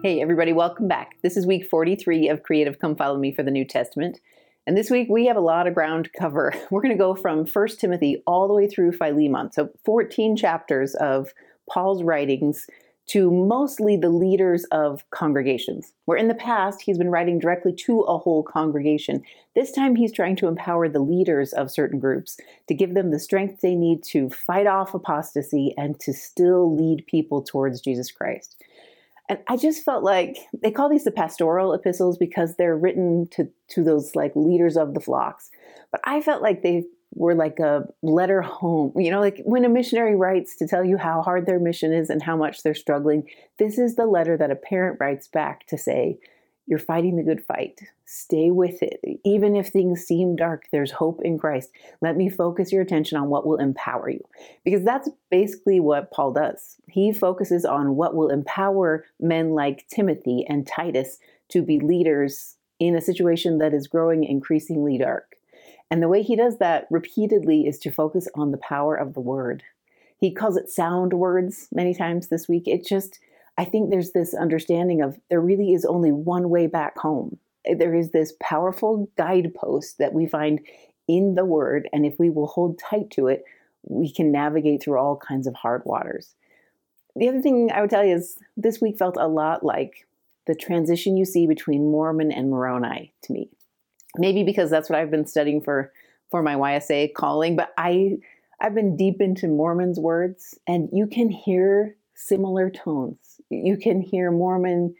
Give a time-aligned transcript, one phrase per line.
[0.00, 1.16] Hey, everybody, welcome back.
[1.24, 4.20] This is week 43 of Creative Come Follow Me for the New Testament.
[4.64, 6.54] And this week we have a lot of ground to cover.
[6.70, 9.50] We're going to go from 1 Timothy all the way through Philemon.
[9.50, 11.34] So 14 chapters of
[11.68, 12.68] Paul's writings
[13.08, 15.94] to mostly the leaders of congregations.
[16.04, 19.24] Where in the past he's been writing directly to a whole congregation.
[19.56, 22.36] This time he's trying to empower the leaders of certain groups
[22.68, 27.04] to give them the strength they need to fight off apostasy and to still lead
[27.06, 28.62] people towards Jesus Christ.
[29.28, 33.48] And I just felt like they call these the pastoral epistles because they're written to,
[33.68, 35.50] to those like leaders of the flocks.
[35.92, 38.92] But I felt like they were like a letter home.
[38.96, 42.10] You know, like when a missionary writes to tell you how hard their mission is
[42.10, 43.28] and how much they're struggling,
[43.58, 46.18] this is the letter that a parent writes back to say,
[46.68, 47.80] you're fighting the good fight.
[48.04, 49.00] Stay with it.
[49.24, 51.70] Even if things seem dark, there's hope in Christ.
[52.02, 54.22] Let me focus your attention on what will empower you.
[54.64, 56.76] Because that's basically what Paul does.
[56.86, 62.94] He focuses on what will empower men like Timothy and Titus to be leaders in
[62.94, 65.36] a situation that is growing increasingly dark.
[65.90, 69.20] And the way he does that repeatedly is to focus on the power of the
[69.20, 69.62] word.
[70.18, 72.64] He calls it sound words many times this week.
[72.66, 73.20] It just,
[73.58, 77.38] I think there's this understanding of there really is only one way back home.
[77.66, 80.60] Eh, there is this powerful guidepost that we find
[81.08, 83.44] in the Word, and if we will hold tight to it,
[83.82, 86.34] we can navigate through all kinds of hard waters.
[87.16, 90.06] The other thing I would tell you is this week felt a lot like
[90.46, 93.50] the transition you see between Mormon and Moroni to me.
[94.16, 95.92] Maybe because that's what I've been studying for
[96.30, 98.18] for my YSA calling, but I
[98.60, 103.37] I've been deep into Mormon's words, and you can hear similar tones.
[103.50, 104.94] You can hear Mormon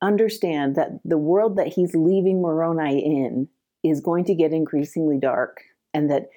[0.00, 3.48] understand that the world that he's leaving Moroni in
[3.82, 6.28] is going to get increasingly dark, and that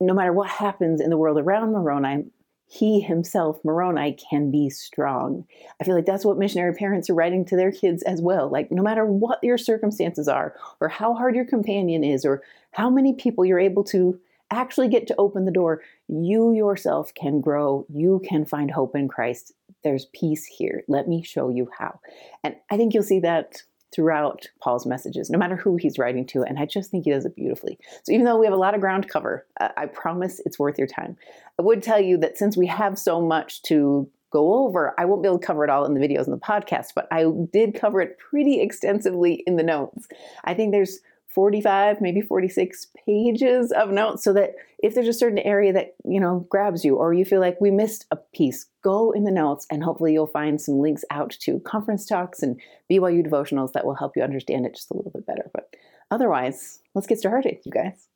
[0.00, 2.24] no matter what happens in the world around Moroni,
[2.70, 5.46] he himself, Moroni, can be strong.
[5.80, 8.50] I feel like that's what missionary parents are writing to their kids as well.
[8.50, 12.90] Like, no matter what your circumstances are, or how hard your companion is, or how
[12.90, 17.86] many people you're able to actually get to open the door, you yourself can grow.
[17.88, 19.52] You can find hope in Christ.
[19.84, 20.84] There's peace here.
[20.88, 22.00] Let me show you how.
[22.42, 23.62] And I think you'll see that
[23.94, 26.42] throughout Paul's messages, no matter who he's writing to.
[26.42, 27.78] And I just think he does it beautifully.
[28.02, 30.78] So even though we have a lot of ground to cover, I promise it's worth
[30.78, 31.16] your time.
[31.58, 35.22] I would tell you that since we have so much to go over, I won't
[35.22, 37.74] be able to cover it all in the videos and the podcast, but I did
[37.74, 40.06] cover it pretty extensively in the notes.
[40.44, 45.38] I think there's 45 maybe 46 pages of notes so that if there's a certain
[45.38, 49.10] area that you know grabs you or you feel like we missed a piece go
[49.10, 53.26] in the notes and hopefully you'll find some links out to conference talks and byu
[53.26, 55.50] devotionals that will help you understand it just a little bit better.
[55.52, 55.74] But
[56.10, 58.08] otherwise let's get started you guys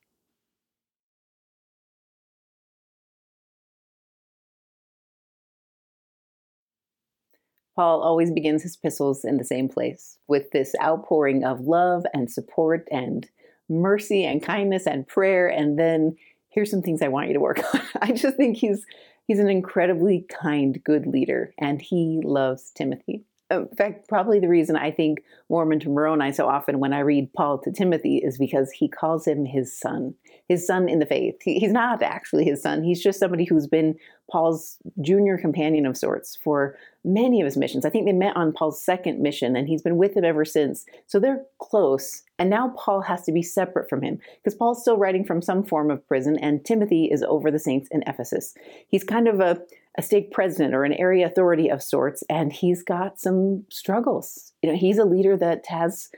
[7.74, 12.30] Paul always begins his epistles in the same place with this outpouring of love and
[12.30, 13.28] support and
[13.68, 15.48] mercy and kindness and prayer.
[15.48, 16.16] And then
[16.50, 17.80] here's some things I want you to work on.
[18.00, 18.84] I just think he's
[19.26, 24.76] he's an incredibly kind, good leader, and he loves Timothy in fact, probably the reason
[24.76, 28.70] I think Mormon to Moroni so often when I read Paul to Timothy is because
[28.70, 30.14] he calls him his son,
[30.52, 31.36] his son in the faith.
[31.42, 32.82] He, he's not actually his son.
[32.82, 33.96] He's just somebody who's been
[34.30, 37.84] Paul's junior companion of sorts for many of his missions.
[37.84, 40.84] I think they met on Paul's second mission and he's been with him ever since.
[41.06, 42.22] So they're close.
[42.38, 45.64] And now Paul has to be separate from him because Paul's still writing from some
[45.64, 48.54] form of prison and Timothy is over the saints in Ephesus.
[48.88, 49.62] He's kind of a
[49.98, 54.54] a stake president or an area authority of sorts, and he's got some struggles.
[54.62, 56.08] You know, he's a leader that has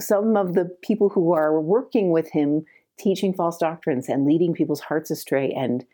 [0.00, 2.64] some of the people who are working with him
[2.98, 5.84] teaching false doctrines and leading people's hearts astray and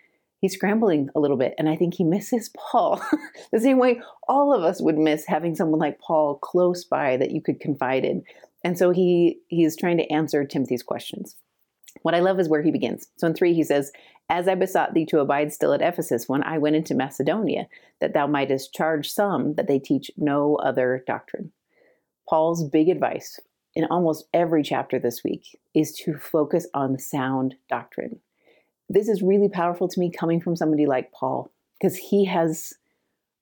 [0.41, 3.03] he's scrambling a little bit and i think he misses paul
[3.53, 7.31] the same way all of us would miss having someone like paul close by that
[7.31, 8.23] you could confide in
[8.65, 11.37] and so he he's trying to answer timothy's questions
[12.03, 13.09] what I love is where he begins.
[13.17, 13.93] So in 3, he says,
[14.29, 17.69] As I besought thee to abide still at Ephesus when I went into Macedonia,
[18.01, 21.53] that thou mightest charge some that they teach no other doctrine.
[22.29, 23.41] Paul's big advice
[23.75, 28.21] in almost every chapter this week is to focus on sound doctrine.
[28.89, 32.75] This is really powerful to me coming from somebody like Paul, because he has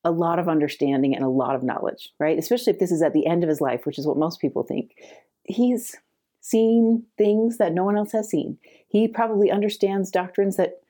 [0.05, 2.39] a lot of understanding and a lot of knowledge, right?
[2.39, 4.63] Especially if this is at the end of his life, which is what most people
[4.63, 4.93] think.
[5.45, 5.97] He's
[6.41, 8.59] seen things that no one else has seen.
[8.89, 10.81] He probably understands doctrines that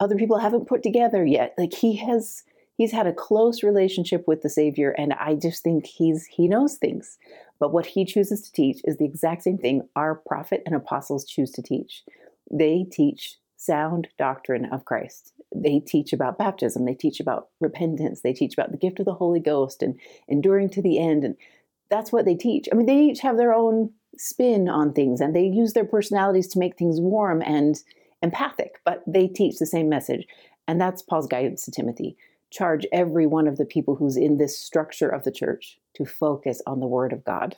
[0.00, 1.54] other people haven't put together yet.
[1.56, 2.42] Like he has
[2.76, 6.76] he's had a close relationship with the Savior and I just think he's he knows
[6.76, 7.18] things.
[7.58, 11.24] But what he chooses to teach is the exact same thing our prophet and apostles
[11.24, 12.04] choose to teach.
[12.50, 15.32] They teach sound doctrine of Christ.
[15.54, 19.14] They teach about baptism, they teach about repentance, they teach about the gift of the
[19.14, 19.98] Holy Ghost and
[20.28, 21.36] enduring to the end and
[21.88, 22.68] that's what they teach.
[22.70, 26.48] I mean, they each have their own spin on things and they use their personalities
[26.48, 27.80] to make things warm and
[28.22, 30.26] empathic, but they teach the same message.
[30.66, 32.16] And that's Paul's guidance to Timothy.
[32.50, 36.62] Charge every one of the people who's in this structure of the church to focus
[36.66, 37.56] on the word of God.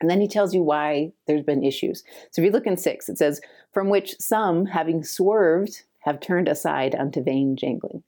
[0.00, 2.02] And then he tells you why there's been issues.
[2.30, 3.40] So if you look in six, it says,
[3.72, 8.02] From which some, having swerved, have turned aside unto vain jangling.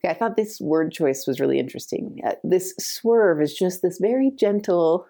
[0.00, 2.20] Okay, I thought this word choice was really interesting.
[2.26, 5.06] Uh, this swerve is just this very gentle,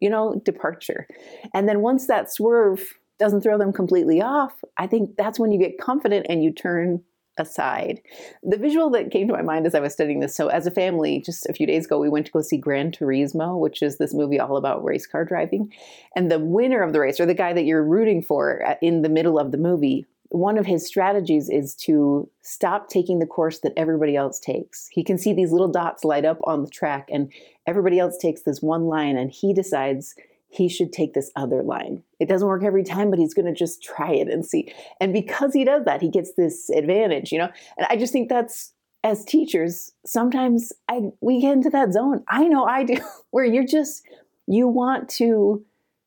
[0.00, 1.06] you know, departure.
[1.54, 5.58] And then once that swerve doesn't throw them completely off, I think that's when you
[5.58, 7.02] get confident and you turn
[7.38, 8.00] aside.
[8.42, 10.70] The visual that came to my mind as I was studying this so, as a
[10.70, 13.98] family, just a few days ago, we went to go see Gran Turismo, which is
[13.98, 15.72] this movie all about race car driving.
[16.14, 19.02] And the winner of the race, or the guy that you're rooting for uh, in
[19.02, 23.60] the middle of the movie, one of his strategies is to stop taking the course
[23.60, 24.86] that everybody else takes.
[24.88, 27.32] He can see these little dots light up on the track, and
[27.66, 30.14] everybody else takes this one line, and he decides
[30.48, 32.02] he should take this other line.
[32.18, 34.72] It doesn't work every time, but he's going to just try it and see.
[35.00, 37.50] And because he does that, he gets this advantage, you know?
[37.76, 38.72] And I just think that's
[39.04, 42.24] as teachers, sometimes I we get into that zone.
[42.28, 42.96] I know I do
[43.30, 44.04] where you're just
[44.46, 45.64] you want to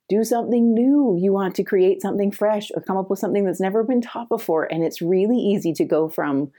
[0.09, 1.17] do something new.
[1.17, 4.27] You want to create something fresh or come up with something that's never been taught
[4.27, 4.65] before.
[4.69, 6.51] And it's really easy to go from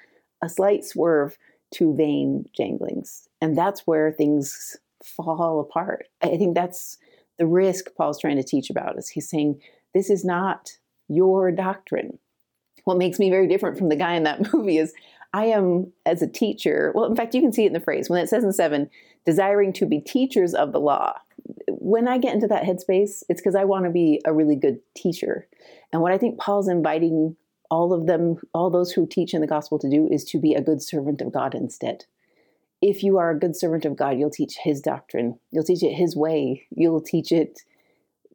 [0.42, 1.36] a slight swerve
[1.72, 3.26] to vain janglings.
[3.42, 6.06] And that's where things fall apart.
[6.22, 6.96] I think that's
[7.42, 9.60] the risk Paul's trying to teach about is he's saying,
[9.94, 10.78] this is not
[11.08, 12.20] your doctrine.
[12.84, 14.94] What makes me very different from the guy in that movie is
[15.34, 18.08] I am, as a teacher, well, in fact, you can see it in the phrase
[18.08, 18.88] when it says in seven,
[19.26, 21.14] desiring to be teachers of the law.
[21.66, 24.78] When I get into that headspace, it's because I want to be a really good
[24.94, 25.48] teacher.
[25.92, 27.34] And what I think Paul's inviting
[27.72, 30.54] all of them, all those who teach in the gospel to do is to be
[30.54, 32.04] a good servant of God instead
[32.82, 35.38] if you are a good servant of God, you'll teach His doctrine.
[35.52, 36.66] You'll teach it His way.
[36.74, 37.60] You'll teach it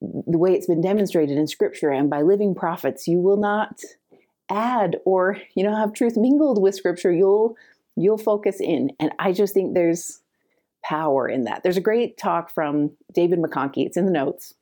[0.01, 3.07] the way it's been demonstrated in Scripture and by living prophets.
[3.07, 3.81] You will not
[4.49, 7.11] add or you know have truth mingled with Scripture.
[7.11, 7.55] You'll
[7.95, 10.21] you'll focus in, and I just think there's
[10.83, 11.63] power in that.
[11.63, 13.85] There's a great talk from David McConkie.
[13.85, 14.53] It's in the notes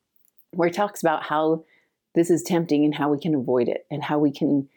[0.52, 1.64] where he talks about how
[2.14, 4.68] this is tempting and how we can avoid it and how we can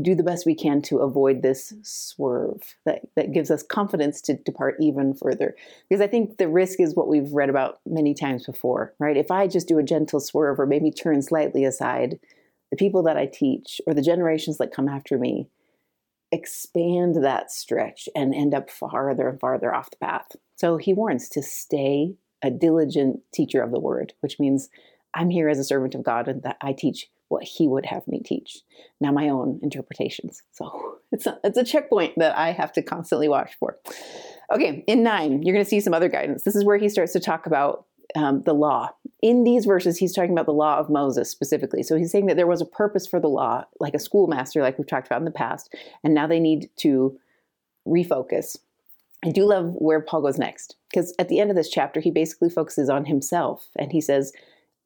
[0.00, 4.36] do the best we can to avoid this swerve that, that gives us confidence to
[4.36, 5.56] depart even further.
[5.88, 9.16] Because I think the risk is what we've read about many times before, right?
[9.16, 12.18] If I just do a gentle swerve or maybe turn slightly aside,
[12.70, 15.48] the people that I teach or the generations that come after me
[16.32, 20.26] expand that stretch and end up farther and farther off the path.
[20.56, 24.68] So he warns to stay a diligent teacher of the word, which means
[25.14, 28.06] I'm here as a servant of God and that I teach what he would have
[28.06, 28.60] me teach,
[29.00, 30.42] now my own interpretations.
[30.52, 33.78] So it's a, it's a checkpoint that I have to constantly watch for.
[34.52, 36.44] Okay, in nine, you're going to see some other guidance.
[36.44, 38.90] This is where he starts to talk about um, the law.
[39.22, 41.82] In these verses, he's talking about the law of Moses specifically.
[41.82, 44.78] So he's saying that there was a purpose for the law, like a schoolmaster, like
[44.78, 45.74] we've talked about in the past,
[46.04, 47.18] and now they need to
[47.86, 48.56] refocus.
[49.24, 52.10] I do love where Paul goes next, because at the end of this chapter, he
[52.10, 54.32] basically focuses on himself and he says,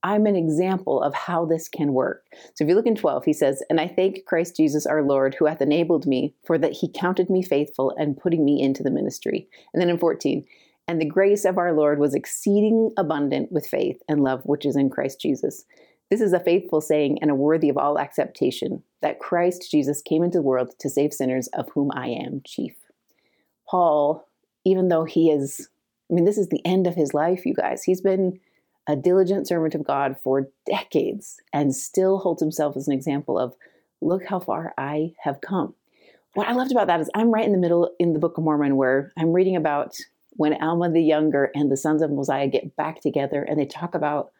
[0.02, 2.24] I'm an example of how this can work.
[2.54, 5.34] So if you look in 12, he says, And I thank Christ Jesus our Lord,
[5.34, 8.90] who hath enabled me, for that he counted me faithful and putting me into the
[8.90, 9.48] ministry.
[9.74, 10.44] And then in 14,
[10.88, 14.76] And the grace of our Lord was exceeding abundant with faith and love which is
[14.76, 15.64] in Christ Jesus.
[16.10, 20.24] This is a faithful saying and a worthy of all acceptation that Christ Jesus came
[20.24, 22.74] into the world to save sinners, of whom I am chief.
[23.68, 24.26] Paul,
[24.64, 25.68] even though he is,
[26.10, 27.84] I mean, this is the end of his life, you guys.
[27.84, 28.40] He's been
[28.90, 33.54] a diligent servant of God for decades and still holds himself as an example of
[34.00, 35.74] look how far I have come.
[36.34, 38.42] What I loved about that is I'm right in the middle in the Book of
[38.42, 39.96] Mormon where I'm reading about
[40.30, 43.94] when Alma the Younger and the sons of Mosiah get back together and they talk
[43.94, 44.32] about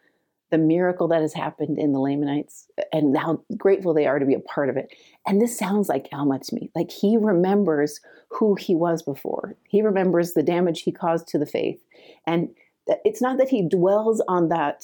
[0.49, 4.33] the miracle that has happened in the Lamanites and how grateful they are to be
[4.33, 4.93] a part of it.
[5.25, 6.69] And this sounds like Alma to me.
[6.75, 9.55] Like he remembers who he was before.
[9.69, 11.79] He remembers the damage he caused to the faith.
[12.27, 12.49] And
[12.87, 14.83] it's not that he dwells on that,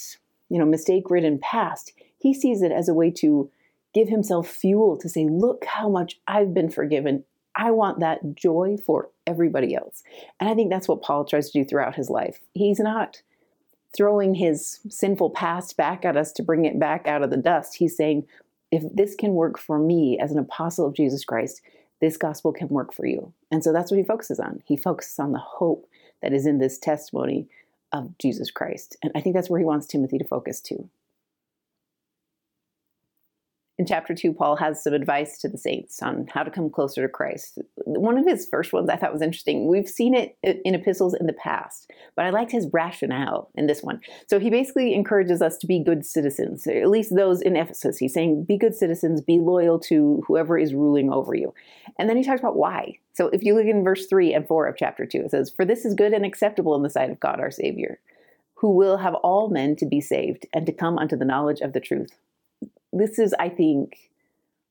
[0.50, 1.94] you know, mistake-ridden past.
[2.18, 3.50] He sees it as a way to
[3.94, 7.24] give himself fuel to say, look how much I've been forgiven.
[7.56, 10.04] I want that joy for everybody else.
[10.39, 12.39] And I think that's what Paul tries to do throughout his life.
[12.54, 13.22] He's not
[13.96, 17.75] throwing his sinful past back at us to bring it back out of the dust.
[17.75, 18.27] He's saying,
[18.72, 21.62] if this can work for me as an apostle of Jesus Christ,
[22.00, 23.34] this gospel can work for you.
[23.50, 24.62] And so that's what he focuses on.
[24.66, 25.88] He focuses on the hope
[26.22, 27.48] that is in this testimony
[27.91, 28.98] of Jesus Christ.
[29.03, 30.89] And I think that's where he wants Timothy to focus too.
[33.79, 37.03] In chapter two, Paul has some advice to the saints on how to come closer
[37.03, 37.60] to Christ.
[37.86, 39.67] One of his first ones I thought was interesting.
[39.67, 43.84] We've seen it in epistles in the past, but I liked his rationale in this
[43.84, 44.01] one.
[44.25, 48.00] So he basically encourages us to be good citizens, at least those in Ephesus.
[48.00, 51.53] He's saying, be good citizens, be loyal to whoever is ruling over you.
[52.00, 52.98] And then he talks about why.
[53.13, 55.65] So if you look in verse three and four of chapter two, it says, For
[55.65, 58.00] this is good and acceptable in the sight of God our Savior,
[58.55, 61.74] who will have all men to be saved and to come unto the knowledge of
[61.74, 62.17] the truth
[63.00, 63.98] this is, I think,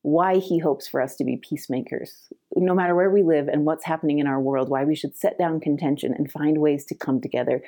[0.02, 2.28] why he hopes for us to be peacemakers.
[2.54, 5.38] No matter where we live and what's happening in our world, why we should set
[5.38, 7.62] down contention and find ways to come together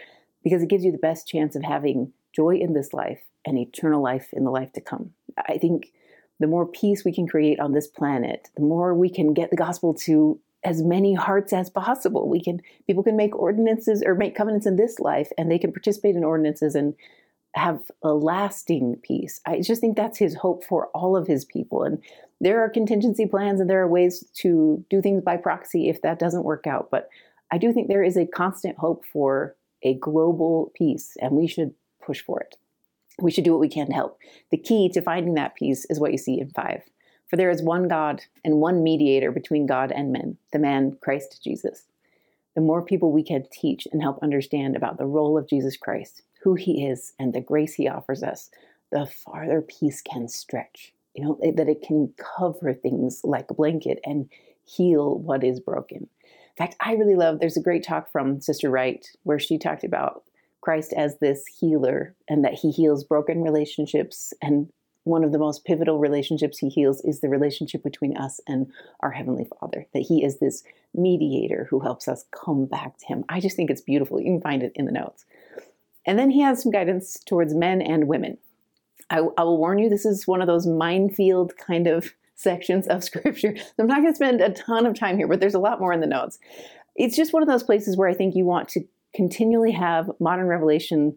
[0.45, 4.03] because it gives you the best chance of having joy in this life and eternal
[4.03, 5.11] life in the life to come.
[5.49, 5.93] I think
[6.38, 9.57] the more peace we can create on this planet, the more we can get the
[9.57, 12.29] gospel to as many hearts as possible.
[12.29, 15.73] We can people can make ordinances or make covenants in this life and they can
[15.73, 16.95] participate in ordinances and
[17.55, 19.40] have a lasting peace.
[19.47, 21.83] I just think that's his hope for all of his people.
[21.83, 22.02] And
[22.40, 26.19] there are contingency plans and there are ways to do things by proxy if that
[26.19, 26.88] doesn't work out.
[26.90, 27.09] But
[27.50, 31.73] I do think there is a constant hope for a global peace, and we should
[32.05, 32.57] push for it.
[33.21, 34.19] We should do what we can to help.
[34.50, 36.83] The key to finding that peace is what you see in 5.
[37.28, 41.43] For there is one God and one mediator between God and men, the man Christ
[41.43, 41.85] Jesus.
[42.55, 46.23] The more people we can teach and help understand about the role of Jesus Christ,
[46.42, 48.50] who he is and the grace he offers us,
[48.90, 50.92] the farther peace can stretch.
[51.14, 54.28] You know, eh, that it can cover things like a blanket and
[54.64, 56.09] heal what is broken.
[56.23, 59.85] In fact, I really love, there's a great talk from Sister Wright where she talked
[59.85, 60.25] about
[60.61, 64.33] Christ as this healer and that he heals broken relationships.
[64.42, 64.68] And
[65.04, 69.12] one of the most pivotal relationships he heals is the relationship between us and our
[69.12, 70.64] Heavenly Father, that he is this
[70.95, 73.25] mediator who helps us come back to him.
[73.28, 74.21] I just think it's beautiful.
[74.21, 75.25] You can find it in the notes.
[76.09, 78.38] And then he has some guidance towards men and women.
[79.11, 83.05] I, I will warn you, this is one of those minefield kind of sections of
[83.11, 83.55] scripture.
[83.79, 85.93] I'm not going to spend a ton of time here, but there's a lot more
[85.93, 86.38] in the notes.
[86.97, 88.85] It's just one of those places where I think you want to
[89.15, 91.17] continually have modern revelation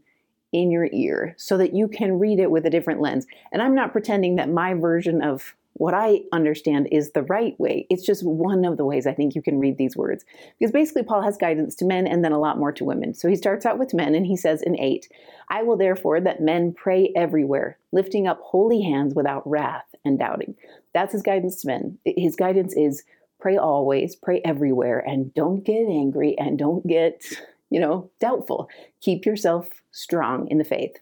[0.52, 3.26] in your ear so that you can read it with a different lens.
[3.54, 7.88] And I'm not pretending that my version of what I understand is the right way.
[7.90, 10.26] It's just one of the ways I think you can read these words.
[10.60, 13.14] Because basically, Paul has guidance to men and then a lot more to women.
[13.14, 15.08] So he starts out with men and he says in 8,
[15.50, 20.56] I will therefore that men pray everywhere, lifting up holy hands without wrath and doubting.
[20.94, 21.98] That's his guidance to men.
[22.06, 23.04] His guidance is
[23.40, 27.24] pray always, pray everywhere, and don't get angry and don't get,
[27.70, 28.70] you know, doubtful.
[29.02, 30.98] Keep yourself strong in the faith.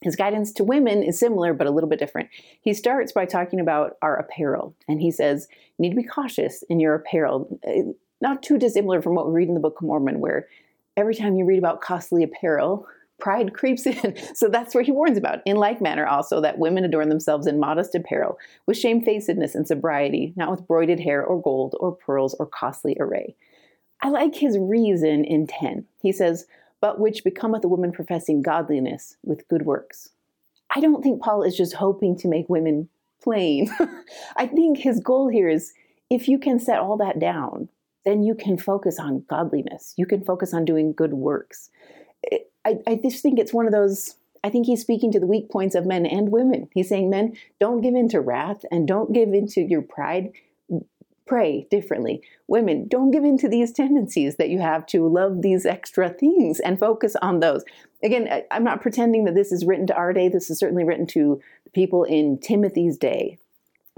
[0.00, 2.28] His guidance to women is similar, but a little bit different.
[2.60, 6.62] He starts by talking about our apparel, and he says, You need to be cautious
[6.68, 7.58] in your apparel.
[7.66, 10.48] Uh, not too dissimilar from what we read in the Book of Mormon, where
[10.96, 12.86] every time you read about costly apparel,
[13.18, 14.16] pride creeps in.
[14.34, 15.40] So that's what he warns about.
[15.44, 20.32] In like manner, also, that women adorn themselves in modest apparel, with shamefacedness and sobriety,
[20.36, 23.34] not with broided hair or gold or pearls or costly array.
[24.00, 25.84] I like his reason in 10.
[26.02, 26.46] He says,
[26.80, 30.10] but which becometh a woman professing godliness with good works.
[30.70, 32.88] I don't think Paul is just hoping to make women
[33.22, 33.70] plain.
[34.36, 35.72] I think his goal here is
[36.10, 37.68] if you can set all that down,
[38.04, 39.94] then you can focus on godliness.
[39.96, 41.70] You can focus on doing good works.
[42.64, 44.16] I, I just think it's one of those.
[44.44, 46.68] I think he's speaking to the weak points of men and women.
[46.72, 50.32] He's saying, men, don't give in to wrath and don't give in to your pride
[51.28, 52.22] pray differently.
[52.48, 56.58] Women, don't give in to these tendencies that you have to love these extra things
[56.58, 57.62] and focus on those.
[58.02, 60.28] Again, I'm not pretending that this is written to our day.
[60.28, 61.40] This is certainly written to
[61.74, 63.38] people in Timothy's day.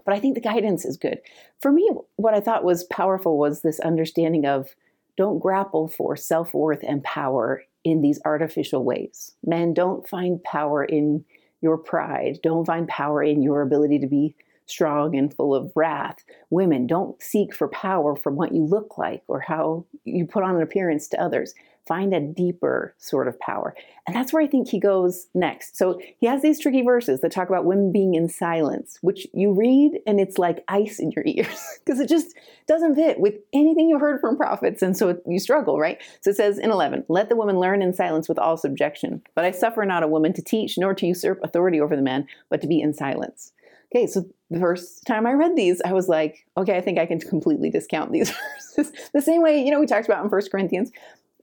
[0.05, 1.21] But I think the guidance is good.
[1.61, 4.75] For me, what I thought was powerful was this understanding of
[5.17, 9.35] don't grapple for self worth and power in these artificial ways.
[9.45, 11.25] Men, don't find power in
[11.61, 12.39] your pride.
[12.43, 14.35] Don't find power in your ability to be
[14.71, 16.25] strong and full of wrath.
[16.51, 20.57] Women, don't seek for power from what you look like or how you put on
[20.57, 21.55] an appearance to others.
[21.87, 23.75] Find a deeper sort of power.
[24.07, 25.77] And that's where I think he goes next.
[25.77, 29.53] So he has these tricky verses that talk about women being in silence, which you
[29.53, 32.37] read and it's like ice in your ears because it just
[32.69, 34.83] doesn't fit with anything you've heard from prophets.
[34.83, 36.01] And so you struggle, right?
[36.21, 39.23] So it says in 11, let the woman learn in silence with all subjection.
[39.35, 42.29] But I suffer not a woman to teach nor to usurp authority over the man,
[42.51, 43.53] but to be in silence.
[43.93, 47.07] Okay, so the first time I read these, I was like, okay, I think I
[47.07, 48.33] can completely discount these
[48.77, 48.93] verses.
[49.13, 50.93] the same way, you know, we talked about in First Corinthians.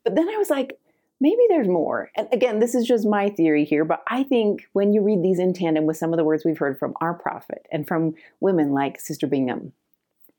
[0.03, 0.79] But then I was like,
[1.19, 2.09] maybe there's more.
[2.15, 5.39] And again, this is just my theory here, but I think when you read these
[5.39, 8.71] in tandem with some of the words we've heard from our prophet and from women
[8.71, 9.73] like Sister Bingham,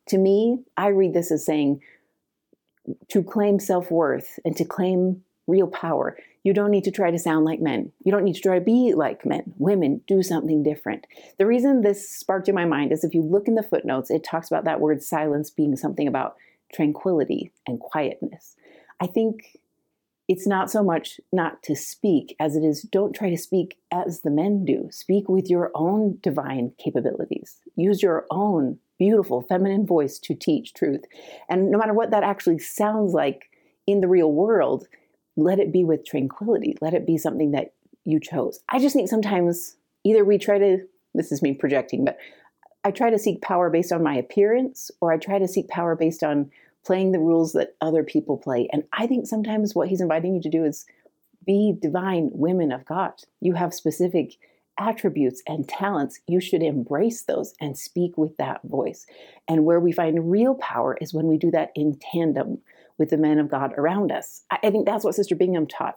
[0.09, 1.83] to me, I read this as saying
[3.09, 6.17] to claim self worth and to claim real power.
[6.45, 7.91] You don't need to try to sound like men.
[8.05, 9.55] You don't need to try to be like men.
[9.59, 11.07] Women, do something different.
[11.39, 14.23] The reason this sparked in my mind is if you look in the footnotes, it
[14.23, 16.37] talks about that word silence being something about
[16.73, 18.55] tranquility and quietness.
[19.01, 19.59] I think
[20.29, 24.21] it's not so much not to speak as it is don't try to speak as
[24.21, 24.89] the men do.
[24.91, 27.59] Speak with your own divine capabilities.
[27.77, 31.05] Use your own beautiful feminine voice to teach truth.
[31.49, 33.51] And no matter what that actually sounds like
[33.87, 34.87] in the real world,
[35.39, 36.77] let it be with tranquility.
[36.81, 37.73] Let it be something that
[38.05, 38.61] you chose.
[38.69, 40.79] I just think sometimes either we try to,
[41.15, 42.19] this is me projecting, but
[42.83, 45.95] I try to seek power based on my appearance or I try to seek power
[45.95, 46.51] based on
[46.85, 48.69] playing the rules that other people play.
[48.73, 50.87] And I think sometimes what he's inviting you to do is
[51.47, 53.13] be divine women of God.
[53.41, 54.39] You have specific
[54.77, 56.19] attributes and talents.
[56.27, 59.07] You should embrace those and speak with that voice.
[59.47, 62.59] And where we find real power is when we do that in tandem
[62.99, 64.43] with the men of God around us.
[64.51, 65.97] I think that's what Sister Bingham taught.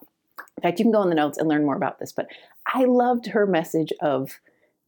[0.58, 2.28] In fact, you can go in the notes and learn more about this, but
[2.72, 4.40] I loved her message of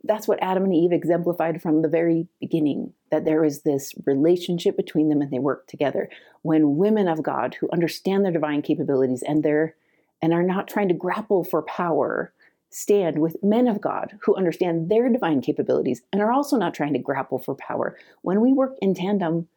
[0.04, 4.76] that's what Adam and Eve exemplified from the very beginning that there is this relationship
[4.76, 6.10] between them and they work together.
[6.42, 9.76] When women of God who understand their divine capabilities and they're
[10.22, 12.34] and are not trying to grapple for power
[12.70, 16.94] stand with men of God who understand their divine capabilities and are also not trying
[16.94, 17.98] to grapple for power.
[18.24, 19.48] When we work in tandem,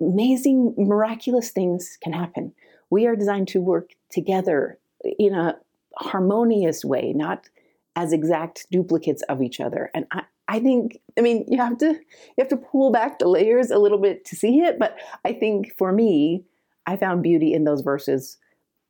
[0.00, 2.52] amazing, miraculous things can happen.
[2.90, 4.78] We are designed to work together
[5.18, 5.56] in a
[5.96, 7.48] harmonious way, not
[7.96, 9.90] as exact duplicates of each other.
[9.94, 13.28] And I, I think, I mean, you have to you have to pull back the
[13.28, 16.44] layers a little bit to see it, but I think for me,
[16.86, 18.38] I found beauty in those verses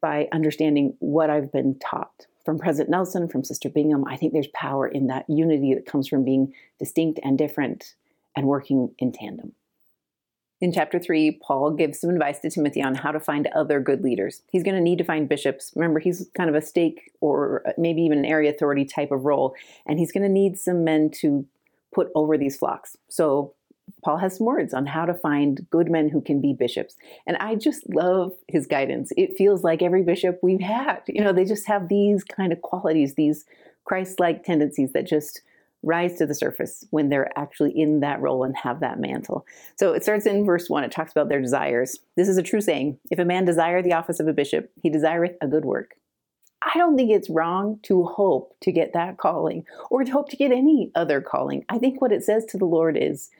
[0.03, 4.05] by understanding what I've been taught from President Nelson, from Sister Bingham.
[4.07, 7.95] I think there's power in that unity that comes from being distinct and different
[8.37, 9.53] and working in tandem.
[10.61, 14.03] In chapter 3, Paul gives some advice to Timothy on how to find other good
[14.03, 14.43] leaders.
[14.51, 15.71] He's going to need to find bishops.
[15.77, 19.55] Remember, he's kind of a stake or maybe even an area authority type of role,
[19.85, 21.45] and he's going to need some men to
[21.95, 22.97] put over these flocks.
[23.09, 23.53] So,
[24.03, 26.97] Paul has some words on how to find good men who can be bishops.
[27.25, 29.13] And I just love his guidance.
[29.17, 32.63] It feels like every bishop we've had, you know, they just have these kind of
[32.63, 33.45] qualities, these
[33.85, 35.41] Christ like tendencies that just
[35.87, 39.47] rise to the surface when they're actually in that role and have that mantle.
[39.77, 40.85] So it starts in verse 1.
[40.85, 41.99] It talks about their desires.
[42.17, 44.91] This is a true saying If a man desire the office of a bishop, he
[44.91, 45.95] desireth a good work.
[46.63, 50.37] I don't think it's wrong to hope to get that calling or to hope to
[50.37, 51.65] get any other calling.
[51.69, 53.31] I think what it says to the Lord is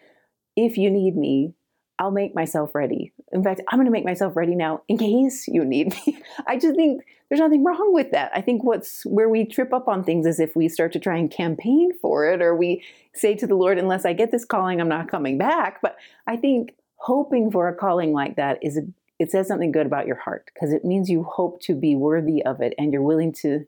[0.55, 1.55] if you need me,
[1.99, 3.13] I'll make myself ready.
[3.33, 6.23] In fact, I'm going to make myself ready now in case you need me.
[6.47, 8.31] I just think there's nothing wrong with that.
[8.35, 11.17] I think what's where we trip up on things is if we start to try
[11.17, 12.85] and campaign for it or we
[13.15, 15.81] say to the Lord, unless I get this calling, I'm not coming back.
[15.83, 18.83] But I think hoping for a calling like that is a,
[19.19, 22.45] it says something good about your heart because it means you hope to be worthy
[22.45, 23.67] of it and you're willing to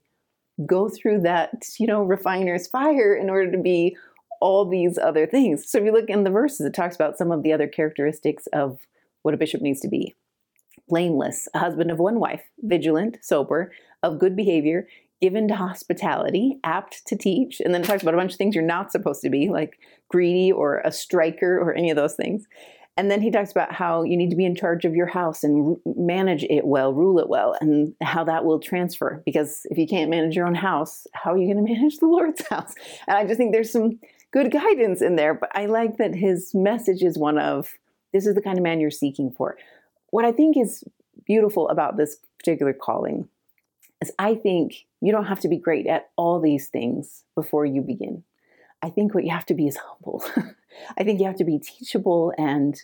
[0.67, 3.97] go through that, you know, refiner's fire in order to be
[4.41, 5.69] all these other things.
[5.69, 8.47] So if you look in the verses, it talks about some of the other characteristics
[8.53, 8.79] of
[9.29, 10.17] what a bishop needs to be
[10.89, 13.71] blameless, a husband of one wife, vigilant, sober,
[14.03, 14.89] of good behavior,
[15.21, 17.61] given to hospitality, apt to teach.
[17.61, 19.79] And then it talks about a bunch of things you're not supposed to be, like
[20.09, 22.47] greedy or a striker or any of those things.
[22.97, 25.45] And then he talks about how you need to be in charge of your house
[25.45, 29.23] and manage it well, rule it well, and how that will transfer.
[29.27, 32.07] Because if you can't manage your own house, how are you going to manage the
[32.07, 32.73] Lord's house?
[33.07, 35.35] And I just think there's some good guidance in there.
[35.35, 37.75] But I like that his message is one of
[38.13, 39.57] this is the kind of man you're seeking for.
[40.11, 40.85] What I think is
[41.27, 43.29] beautiful about this particular calling
[44.03, 47.83] is I think you don't have to be great at all these things before you
[47.83, 48.25] begin.
[48.83, 50.25] I think what you have to be is humble.
[50.99, 52.81] I think you have to be teachable and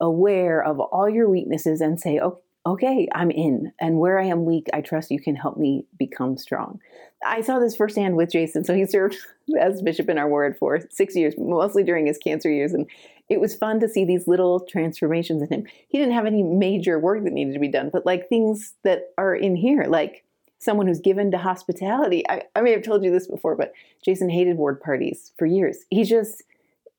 [0.00, 3.72] aware of all your weaknesses and say, okay, okay, I'm in.
[3.80, 6.80] And where I am weak, I trust you can help me become strong.
[7.24, 8.64] I saw this firsthand with Jason.
[8.64, 9.16] So he served
[9.60, 12.72] as bishop in our ward for six years, mostly during his cancer years.
[12.72, 12.86] And
[13.32, 15.66] it was fun to see these little transformations in him.
[15.88, 19.12] He didn't have any major work that needed to be done, but like things that
[19.16, 20.24] are in here, like
[20.58, 22.28] someone who's given to hospitality.
[22.28, 23.72] I, I may have told you this before, but
[24.04, 25.78] Jason hated ward parties for years.
[25.88, 26.42] He just,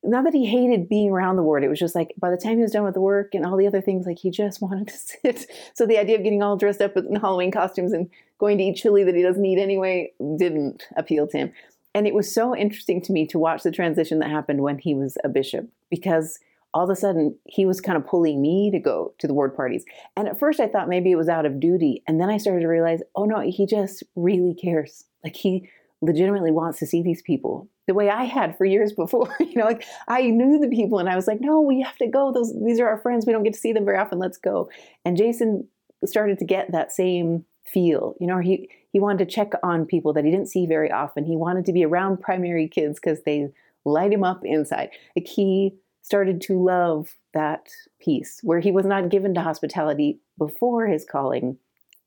[0.03, 2.57] not that he hated being around the ward, it was just like by the time
[2.57, 4.87] he was done with the work and all the other things, like he just wanted
[4.87, 5.45] to sit.
[5.75, 8.75] So the idea of getting all dressed up in Halloween costumes and going to eat
[8.75, 11.53] chili that he doesn't eat anyway didn't appeal to him.
[11.93, 14.95] And it was so interesting to me to watch the transition that happened when he
[14.95, 16.39] was a bishop because
[16.73, 19.55] all of a sudden he was kind of pulling me to go to the ward
[19.55, 19.85] parties.
[20.17, 22.03] And at first I thought maybe it was out of duty.
[22.07, 25.05] And then I started to realize, oh no, he just really cares.
[25.23, 25.69] Like he
[26.01, 29.35] legitimately wants to see these people the way I had for years before.
[29.39, 32.07] you know, like I knew the people and I was like, no, we have to
[32.07, 32.31] go.
[32.31, 33.25] Those these are our friends.
[33.25, 34.17] We don't get to see them very often.
[34.17, 34.69] Let's go.
[35.05, 35.67] And Jason
[36.05, 38.15] started to get that same feel.
[38.19, 41.25] You know, he he wanted to check on people that he didn't see very often.
[41.25, 43.47] He wanted to be around primary kids because they
[43.83, 44.91] light him up inside.
[45.15, 50.85] Like he started to love that piece where he was not given to hospitality before
[50.85, 51.57] his calling.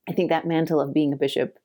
[0.07, 1.59] I think that mantle of being a bishop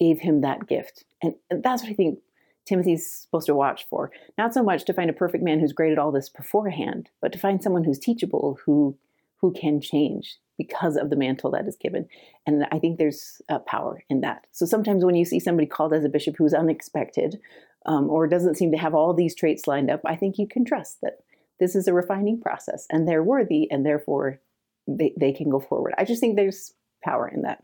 [0.00, 1.04] gave him that gift.
[1.22, 2.20] And that's what I think
[2.66, 4.10] Timothy's supposed to watch for.
[4.38, 7.30] Not so much to find a perfect man who's great at all this beforehand, but
[7.32, 8.96] to find someone who's teachable, who
[9.42, 12.08] who can change because of the mantle that is given.
[12.46, 14.46] And I think there's a power in that.
[14.52, 17.38] So sometimes when you see somebody called as a bishop who's unexpected
[17.84, 20.64] um, or doesn't seem to have all these traits lined up, I think you can
[20.64, 21.18] trust that
[21.60, 24.40] this is a refining process and they're worthy and therefore
[24.86, 25.94] they, they can go forward.
[25.98, 27.62] I just think there's power in that.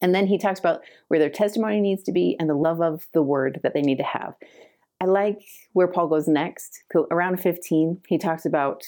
[0.00, 3.06] And then he talks about where their testimony needs to be and the love of
[3.12, 4.34] the word that they need to have.
[5.00, 5.40] I like
[5.72, 6.84] where Paul goes next.
[7.10, 8.84] Around 15, he talks about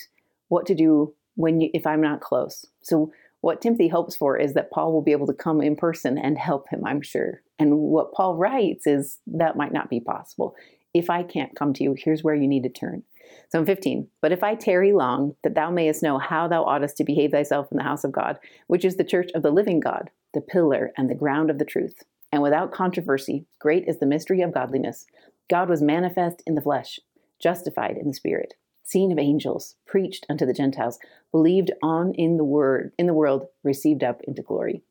[0.49, 2.65] what to do when you, if I'm not close.
[2.83, 3.13] So
[3.45, 6.39] what Timothy hopes for is that Paul will be able to come in person and
[6.39, 7.43] help him, I'm sure.
[7.59, 10.55] And what Paul writes is that might not be possible.
[10.95, 13.03] If I can't come to you, here's where you need to turn.
[13.51, 16.97] So in 15, but if I tarry long, that thou mayest know how thou oughtest
[16.97, 19.79] to behave thyself in the house of God, which is the church of the living
[19.79, 22.03] God, the pillar and the ground of the truth.
[22.33, 25.05] And without controversy, great is the mystery of godliness.
[25.51, 26.99] God was manifest in the flesh,
[27.43, 28.55] justified in the spirit,
[28.85, 30.99] seen of angels, preached unto the Gentiles,
[31.33, 34.83] believed on in the word, in the world, received up into glory.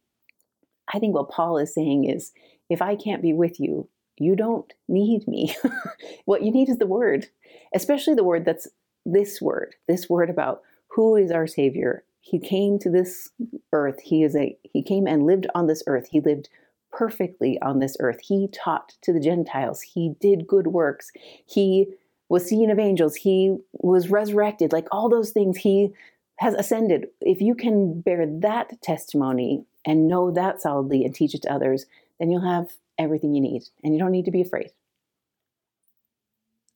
[0.94, 2.32] I think what Paul is saying is
[2.70, 5.56] if I can't be with you, you don't need me.
[6.26, 7.28] what you need is the word,
[7.74, 8.68] especially the word that's
[9.06, 12.04] this word, this word about who is our Savior.
[12.22, 13.30] He came to this
[13.74, 14.00] earth.
[14.02, 16.08] He is a he came and lived on this earth.
[16.10, 16.50] He lived
[16.92, 18.20] perfectly on this earth.
[18.22, 19.82] He taught to the Gentiles.
[19.82, 21.12] He did good works.
[21.46, 21.88] He
[22.34, 23.14] was seen of angels.
[23.14, 24.74] He was resurrected.
[24.74, 25.94] Like all those things, he
[26.38, 27.10] has ascended.
[27.22, 31.86] If you can bear that testimony and know that solidly and teach it to others,
[32.20, 34.72] then you'll have everything you need and you don't need to be afraid.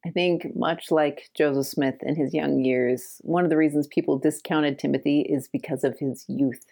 [0.06, 4.20] I think, much like Joseph Smith in his young years, one of the reasons people
[4.20, 6.68] discounted Timothy is because of his youth.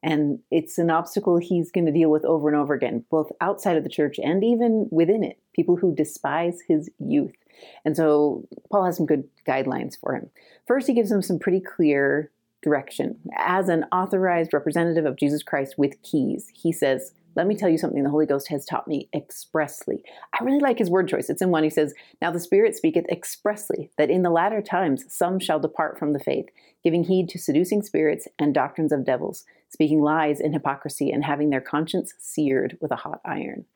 [0.00, 3.76] And it's an obstacle he's going to deal with over and over again, both outside
[3.76, 5.40] of the church and even within it.
[5.54, 7.34] People who despise his youth.
[7.84, 10.30] And so Paul has some good guidelines for him.
[10.66, 12.30] First, he gives him some pretty clear
[12.62, 13.18] direction.
[13.36, 17.78] As an authorized representative of Jesus Christ with keys, he says, let me tell you
[17.78, 20.02] something the Holy Ghost has taught me expressly.
[20.34, 21.30] I really like his word choice.
[21.30, 21.62] It's in one.
[21.62, 26.00] He says, Now the Spirit speaketh expressly that in the latter times some shall depart
[26.00, 26.46] from the faith,
[26.82, 31.50] giving heed to seducing spirits and doctrines of devils, speaking lies in hypocrisy, and having
[31.50, 33.66] their conscience seared with a hot iron.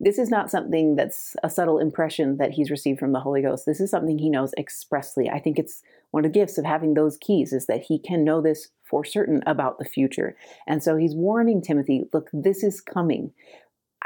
[0.00, 3.66] This is not something that's a subtle impression that he's received from the Holy Ghost.
[3.66, 5.28] This is something he knows expressly.
[5.28, 5.82] I think it's
[6.12, 9.04] one of the gifts of having those keys is that he can know this for
[9.04, 10.36] certain about the future.
[10.66, 13.32] And so he's warning Timothy, look, this is coming.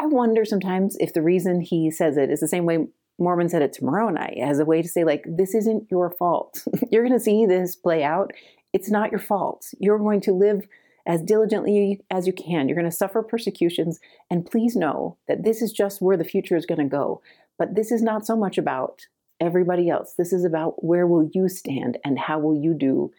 [0.00, 2.86] I wonder sometimes if the reason he says it is the same way
[3.18, 6.64] Mormon said it to Moroni as a way to say, like, this isn't your fault.
[6.90, 8.32] You're going to see this play out.
[8.72, 9.66] It's not your fault.
[9.78, 10.66] You're going to live
[11.06, 12.68] as diligently as you can.
[12.68, 13.98] You're going to suffer persecutions.
[14.30, 17.22] And please know that this is just where the future is going to go.
[17.58, 19.06] But this is not so much about
[19.40, 20.14] everybody else.
[20.16, 23.12] This is about where will you stand and how will you do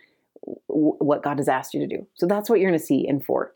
[0.67, 2.07] what God has asked you to do.
[2.15, 3.53] So that's what you're going to see in four.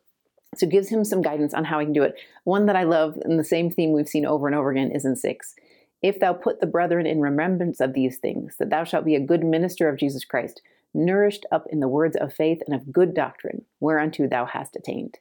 [0.55, 2.15] So it gives him some guidance on how he can do it.
[2.43, 5.05] One that I love, and the same theme we've seen over and over again, is
[5.05, 5.55] in six.
[6.01, 9.19] If thou put the brethren in remembrance of these things, that thou shalt be a
[9.19, 10.61] good minister of Jesus Christ,
[10.97, 15.19] nourished up in the words of faith and of good doctrine, whereunto thou hast attained.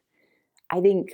[0.70, 1.10] I think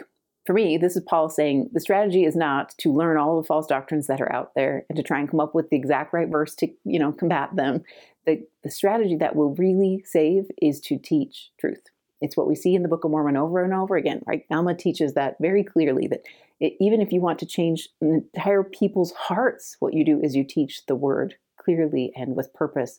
[0.46, 3.66] for me, this is Paul saying the strategy is not to learn all the false
[3.66, 6.28] doctrines that are out there and to try and come up with the exact right
[6.28, 7.82] verse to, you know, combat them.
[8.26, 11.82] The, the strategy that will really save is to teach truth.
[12.20, 14.44] It's what we see in the Book of Mormon over and over again, right?
[14.50, 16.22] Alma teaches that very clearly that
[16.60, 20.36] it, even if you want to change an entire people's hearts, what you do is
[20.36, 22.98] you teach the word clearly and with purpose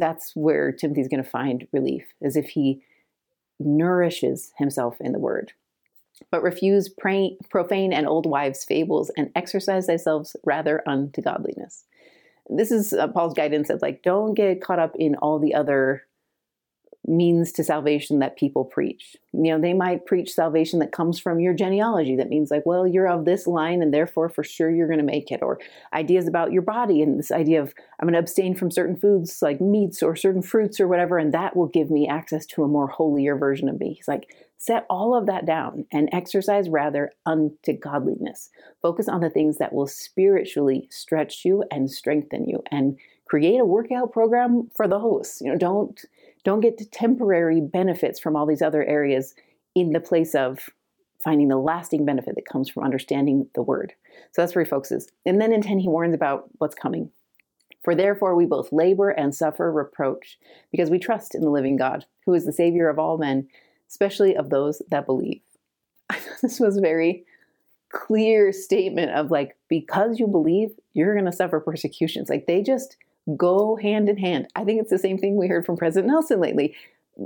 [0.00, 2.82] that's where Timothy's going to find relief, as if he
[3.58, 5.52] nourishes himself in the word.
[6.30, 11.84] But refuse profane and old wives' fables and exercise thyself rather unto godliness.
[12.48, 16.05] This is uh, Paul's guidance of like, don't get caught up in all the other
[17.06, 19.16] means to salvation that people preach.
[19.32, 22.16] You know, they might preach salvation that comes from your genealogy.
[22.16, 25.04] That means, like, well, you're of this line and therefore for sure you're going to
[25.04, 25.42] make it.
[25.42, 25.58] Or
[25.92, 29.40] ideas about your body and this idea of I'm going to abstain from certain foods
[29.42, 32.68] like meats or certain fruits or whatever, and that will give me access to a
[32.68, 33.94] more holier version of me.
[33.94, 38.50] He's like, set all of that down and exercise rather unto godliness.
[38.82, 43.64] Focus on the things that will spiritually stretch you and strengthen you and create a
[43.64, 45.40] workout program for the hosts.
[45.40, 46.00] You know, don't
[46.46, 49.34] don't get temporary benefits from all these other areas
[49.74, 50.70] in the place of
[51.18, 53.92] finding the lasting benefit that comes from understanding the word.
[54.30, 55.08] So that's where he focuses.
[55.26, 57.10] And then in 10, he warns about what's coming.
[57.82, 60.38] For therefore we both labor and suffer reproach,
[60.70, 63.48] because we trust in the living God, who is the Savior of all men,
[63.90, 65.40] especially of those that believe.
[66.10, 67.24] I thought this was a very
[67.90, 72.28] clear statement of like, because you believe, you're going to suffer persecutions.
[72.28, 72.96] Like they just
[73.36, 74.48] go hand in hand.
[74.54, 76.76] I think it's the same thing we heard from President Nelson lately.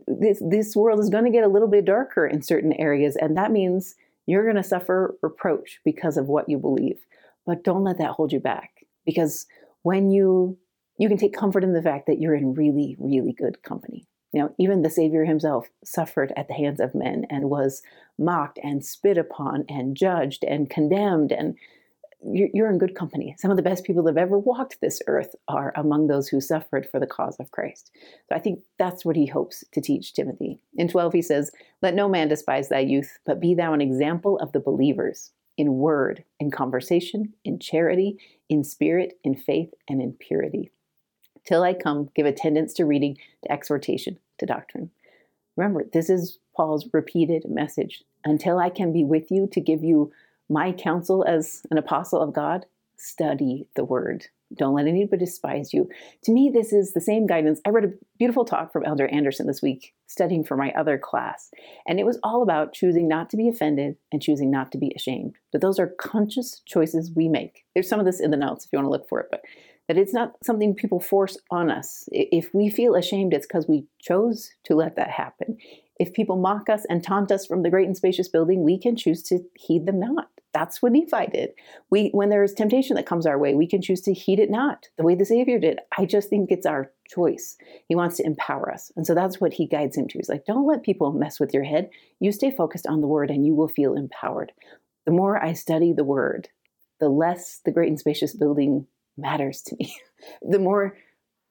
[0.06, 3.36] This, this world is going to get a little bit darker in certain areas, and
[3.36, 7.00] that means you're going to suffer reproach because of what you believe.
[7.46, 8.70] But don't let that hold you back
[9.04, 9.46] because
[9.82, 10.58] when you
[10.98, 14.06] you can take comfort in the fact that you're in really really good company.
[14.32, 17.82] You know, even the Savior himself suffered at the hands of men and was
[18.16, 21.56] mocked and spit upon and judged and condemned and
[22.22, 23.34] you're in good company.
[23.38, 26.40] Some of the best people that have ever walked this earth are among those who
[26.40, 27.90] suffered for the cause of Christ.
[28.28, 30.60] So I think that's what he hopes to teach Timothy.
[30.76, 31.50] In 12, he says,
[31.82, 35.74] Let no man despise thy youth, but be thou an example of the believers in
[35.74, 40.70] word, in conversation, in charity, in spirit, in faith, and in purity.
[41.46, 44.90] Till I come, give attendance to reading, to exhortation, to doctrine.
[45.56, 48.04] Remember, this is Paul's repeated message.
[48.24, 50.12] Until I can be with you to give you
[50.50, 54.26] my counsel as an apostle of God study the word.
[54.56, 55.88] Don't let anybody despise you.
[56.24, 57.60] To me, this is the same guidance.
[57.64, 61.50] I read a beautiful talk from Elder Anderson this week, studying for my other class.
[61.86, 64.92] And it was all about choosing not to be offended and choosing not to be
[64.96, 65.36] ashamed.
[65.52, 67.64] But those are conscious choices we make.
[67.74, 69.42] There's some of this in the notes if you want to look for it, but
[69.86, 72.08] that it's not something people force on us.
[72.10, 75.58] If we feel ashamed, it's because we chose to let that happen.
[76.00, 78.96] If people mock us and taunt us from the great and spacious building, we can
[78.96, 80.28] choose to heed them not.
[80.52, 81.50] That's what Nephi did.
[81.90, 84.50] We, when there is temptation that comes our way, we can choose to heed it
[84.50, 85.78] not, the way the Savior did.
[85.96, 87.56] I just think it's our choice.
[87.88, 88.90] He wants to empower us.
[88.96, 90.18] And so that's what he guides him to.
[90.18, 91.90] He's like, don't let people mess with your head.
[92.18, 94.52] You stay focused on the word and you will feel empowered.
[95.06, 96.48] The more I study the word,
[96.98, 98.86] the less the great and spacious building
[99.16, 99.94] matters to me.
[100.42, 100.96] the more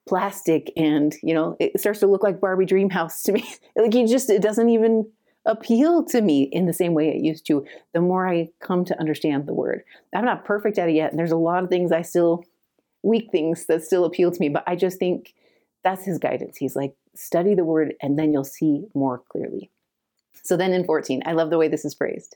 [0.08, 3.48] plastic and, you know, it starts to look like Barbie Dream House to me.
[3.76, 5.10] like you just, it doesn't even
[5.46, 9.00] appeal to me in the same way it used to the more I come to
[9.00, 9.84] understand the word.
[10.14, 12.44] I'm not perfect at it yet, and there's a lot of things I still,
[13.04, 15.34] weak things that still appeal to me, but I just think
[15.84, 16.58] that's his guidance.
[16.58, 19.70] He's like, study the word, and then you'll see more clearly.
[20.44, 22.36] So then in 14, I love the way this is phrased.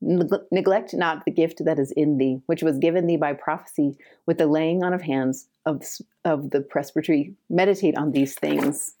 [0.00, 4.36] Neglect not the gift that is in thee, which was given thee by prophecy with
[4.36, 5.82] the laying on of hands of,
[6.24, 7.34] of the presbytery.
[7.48, 8.94] Meditate on these things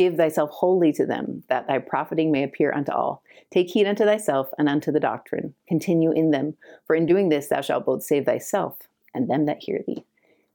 [0.00, 3.22] Give thyself wholly to them, that thy profiting may appear unto all.
[3.50, 5.52] Take heed unto thyself and unto the doctrine.
[5.68, 8.78] Continue in them, for in doing this thou shalt both save thyself
[9.12, 10.02] and them that hear thee.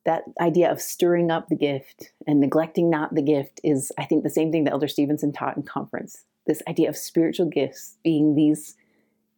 [0.04, 4.24] That idea of stirring up the gift and neglecting not the gift is, I think,
[4.24, 6.24] the same thing that Elder Stevenson taught in conference.
[6.48, 8.74] This idea of spiritual gifts being these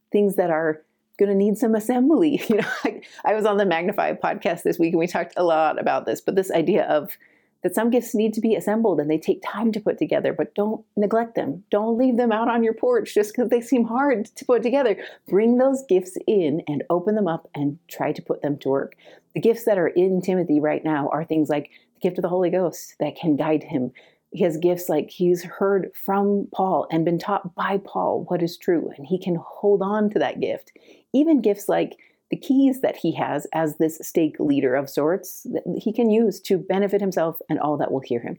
[0.10, 0.84] things that are
[1.20, 2.41] going to need some assembly.
[2.50, 5.43] You know, I, I was on the Magnify podcast this week and we talked a
[5.43, 7.17] lot about this, but this idea of
[7.63, 10.56] that some gifts need to be assembled and they take time to put together, but
[10.56, 11.63] don't neglect them.
[11.72, 14.98] Don't leave them out on your porch just because they seem hard to put together.
[15.28, 18.96] Bring those gifts in and open them up and try to put them to work.
[19.34, 22.30] The gifts that are in Timothy right now are things like the gift of the
[22.30, 23.91] Holy Ghost that can guide him.
[24.32, 28.58] He has gifts like he's heard from Paul and been taught by Paul what is
[28.58, 30.74] true, and he can hold on to that gift.
[31.13, 31.98] Even gifts like
[32.30, 36.40] the keys that he has as this stake leader of sorts that he can use
[36.42, 38.38] to benefit himself and all that will hear him.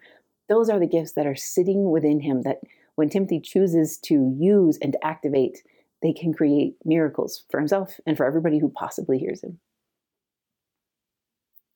[0.48, 2.60] Those are the gifts that are sitting within him that
[2.96, 5.62] when Timothy chooses to use and activate,
[6.02, 9.58] they can create miracles for himself and for everybody who possibly hears him.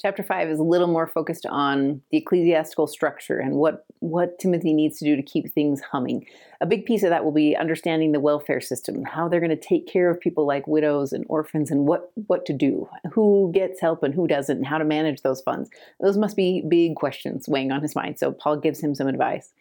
[0.03, 4.73] Chapter 5 is a little more focused on the ecclesiastical structure and what, what Timothy
[4.73, 6.27] needs to do to keep things humming.
[6.61, 9.57] A big piece of that will be understanding the welfare system, how they're going to
[9.57, 13.81] take care of people like widows and orphans and what, what to do, who gets
[13.81, 15.71] help and who doesn't, and how to manage those funds.
[16.01, 18.19] Those must be big questions weighing on his mind.
[18.19, 19.53] So Paul gives him some advice.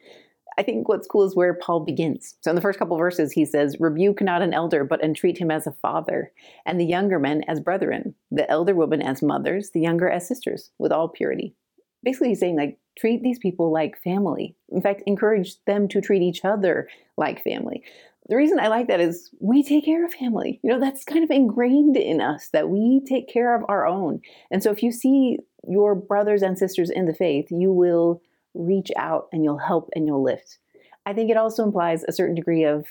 [0.57, 2.35] I think what's cool is where Paul begins.
[2.41, 5.49] So in the first couple verses, he says, Rebuke not an elder, but entreat him
[5.49, 6.31] as a father,
[6.65, 10.71] and the younger men as brethren, the elder women as mothers, the younger as sisters,
[10.77, 11.55] with all purity.
[12.03, 14.55] Basically, he's saying, like, treat these people like family.
[14.69, 17.83] In fact, encourage them to treat each other like family.
[18.27, 20.59] The reason I like that is we take care of family.
[20.63, 24.21] You know, that's kind of ingrained in us that we take care of our own.
[24.51, 28.21] And so if you see your brothers and sisters in the faith, you will
[28.53, 30.59] reach out and you'll help and you'll lift.
[31.05, 32.85] I think it also implies a certain degree of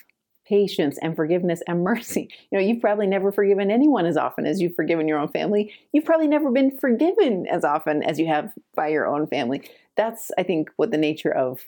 [0.50, 2.28] patience and forgiveness and mercy.
[2.50, 5.72] You know, you've probably never forgiven anyone as often as you've forgiven your own family.
[5.92, 9.62] You've probably never been forgiven as often as you have by your own family.
[9.96, 11.60] That's, I think, what the nature of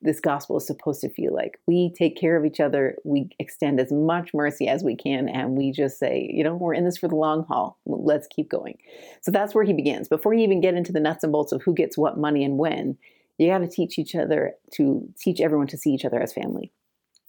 [0.00, 1.60] this gospel is supposed to feel like.
[1.66, 5.50] We take care of each other, we extend as much mercy as we can, and
[5.50, 7.78] we just say, you know, we're in this for the long haul.
[7.84, 8.78] Let's keep going.
[9.20, 10.08] So that's where he begins.
[10.08, 12.58] Before you even get into the nuts and bolts of who gets what money and
[12.58, 12.96] when,
[13.38, 16.72] you got to teach each other to teach everyone to see each other as family.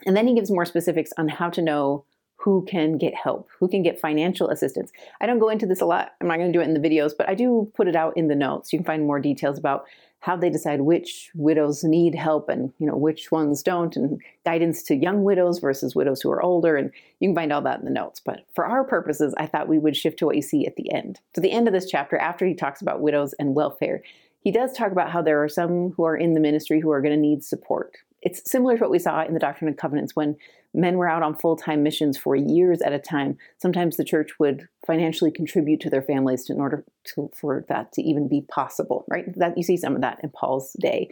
[0.06, 2.06] And then he gives more specifics on how to know
[2.38, 4.92] who can get help, who can get financial assistance.
[5.20, 6.14] I don't go into this a lot.
[6.22, 8.16] I'm not going to do it in the videos, but I do put it out
[8.16, 8.72] in the notes.
[8.72, 9.86] You can find more details about
[10.22, 14.84] how they decide which widows need help and you know which ones don't and guidance
[14.84, 17.86] to young widows versus widows who are older and you can find all that in
[17.86, 20.66] the notes but for our purposes i thought we would shift to what you see
[20.66, 23.56] at the end to the end of this chapter after he talks about widows and
[23.56, 24.04] welfare
[24.42, 27.02] he does talk about how there are some who are in the ministry who are
[27.02, 30.16] going to need support it's similar to what we saw in the Doctrine and Covenants
[30.16, 30.36] when
[30.74, 33.38] men were out on full time missions for years at a time.
[33.58, 36.84] Sometimes the church would financially contribute to their families in order
[37.16, 39.26] to, for that to even be possible, right?
[39.38, 41.10] That you see some of that in Paul's day.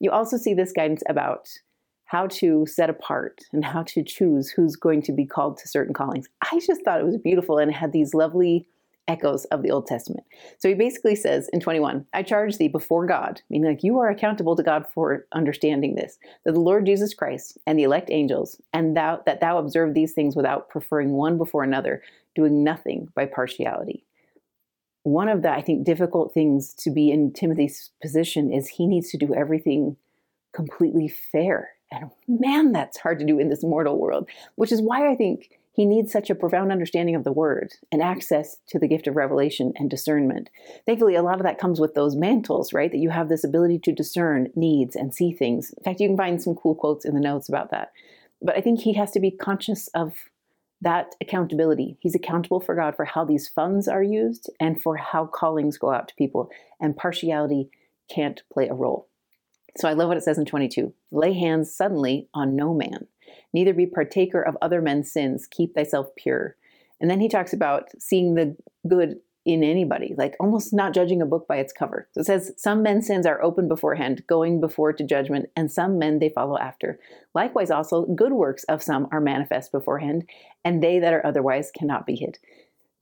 [0.00, 1.48] You also see this guidance about
[2.06, 5.92] how to set apart and how to choose who's going to be called to certain
[5.92, 6.26] callings.
[6.42, 8.66] I just thought it was beautiful and had these lovely
[9.08, 10.24] echoes of the Old Testament.
[10.58, 14.08] So he basically says in 21, I charge thee before God, meaning like you are
[14.08, 18.60] accountable to God for understanding this, that the Lord Jesus Christ and the elect angels,
[18.72, 22.02] and thou that thou observe these things without preferring one before another,
[22.36, 24.04] doing nothing by partiality.
[25.02, 29.10] One of the, I think, difficult things to be in Timothy's position is he needs
[29.10, 29.96] to do everything
[30.52, 31.70] completely fair.
[31.90, 35.58] And man, that's hard to do in this mortal world, which is why I think
[35.78, 39.14] he needs such a profound understanding of the word and access to the gift of
[39.14, 40.50] revelation and discernment.
[40.86, 42.90] Thankfully, a lot of that comes with those mantles, right?
[42.90, 45.72] That you have this ability to discern needs and see things.
[45.78, 47.92] In fact, you can find some cool quotes in the notes about that.
[48.42, 50.14] But I think he has to be conscious of
[50.80, 51.96] that accountability.
[52.00, 55.92] He's accountable for God for how these funds are used and for how callings go
[55.92, 57.70] out to people, and partiality
[58.12, 59.06] can't play a role.
[59.76, 63.06] So I love what it says in 22 lay hands suddenly on no man
[63.52, 66.56] neither be partaker of other men's sins, keep thyself pure.
[67.00, 68.56] And then he talks about seeing the
[68.86, 72.06] good in anybody, like almost not judging a book by its cover.
[72.12, 75.98] So it says, Some men's sins are open beforehand, going before to judgment, and some
[75.98, 77.00] men they follow after.
[77.34, 80.28] Likewise, also, good works of some are manifest beforehand,
[80.66, 82.38] and they that are otherwise cannot be hid.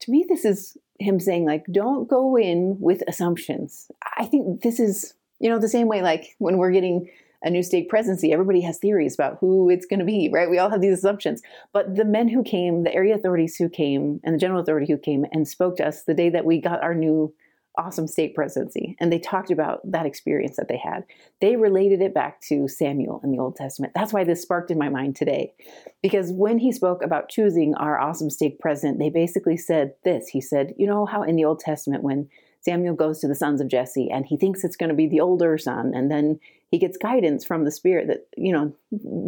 [0.01, 3.91] To me, this is him saying, like, don't go in with assumptions.
[4.17, 7.09] I think this is, you know, the same way, like, when we're getting
[7.43, 10.49] a new stake presidency, everybody has theories about who it's going to be, right?
[10.49, 11.41] We all have these assumptions.
[11.73, 14.97] But the men who came, the area authorities who came, and the general authority who
[14.97, 17.33] came and spoke to us the day that we got our new
[17.77, 21.03] awesome stake presidency, and they talked about that experience that they had.
[21.41, 23.93] They related it back to Samuel in the Old Testament.
[23.95, 25.53] That's why this sparked in my mind today.
[26.01, 30.29] Because when he spoke about choosing our awesome stake president, they basically said this.
[30.29, 32.29] He said, You know how in the Old Testament, when
[32.61, 35.21] Samuel goes to the sons of Jesse and he thinks it's going to be the
[35.21, 35.93] older son.
[35.95, 38.73] And then he gets guidance from the Spirit that, you know,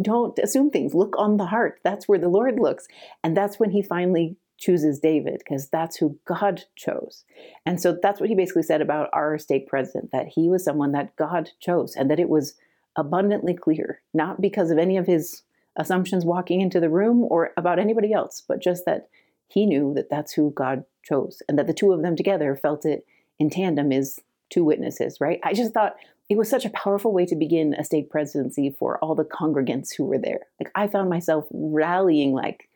[0.02, 1.80] don't assume things, look on the heart.
[1.84, 2.86] That's where the Lord looks.
[3.24, 7.24] And that's when he finally chooses David because that's who God chose.
[7.64, 10.92] And so that's what he basically said about our stake president that he was someone
[10.92, 12.54] that God chose and that it was
[12.96, 15.42] abundantly clear, not because of any of his
[15.76, 19.08] assumptions walking into the room or about anybody else, but just that
[19.48, 22.84] he knew that that's who God chose and that the two of them together felt
[22.84, 23.06] it
[23.38, 25.40] in tandem is two witnesses, right?
[25.42, 25.96] I just thought
[26.30, 29.88] it was such a powerful way to begin a stake presidency for all the congregants
[29.96, 30.46] who were there.
[30.60, 32.68] Like I found myself rallying, like,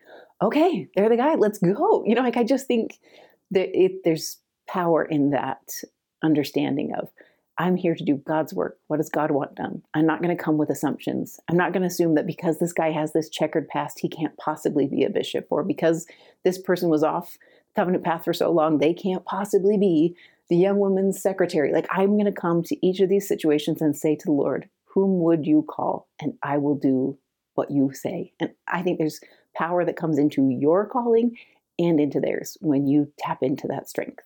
[0.43, 2.03] okay, they're the guy, let's go.
[2.05, 2.99] You know, like I just think
[3.53, 4.39] that it, there's
[4.69, 5.61] power in that
[6.21, 7.11] understanding of
[7.57, 8.79] I'm here to do God's work.
[8.89, 9.83] What does God want done?
[9.95, 11.39] I'm not going to come with assumptions.
[11.49, 14.37] I'm not going to assume that because this guy has this checkered past, he can't
[14.37, 16.09] possibly be a bishop, or because
[16.43, 17.39] this person was off
[17.77, 20.17] covenant path for so long, they can't possibly be
[20.49, 21.73] the young woman's secretary.
[21.73, 24.69] Like, I'm going to come to each of these situations and say to the Lord,
[24.95, 26.09] Whom would you call?
[26.21, 27.19] And I will do
[27.55, 28.33] what you say.
[28.41, 29.21] And I think there's
[29.57, 31.37] power that comes into your calling
[31.79, 34.25] and into theirs when you tap into that strength.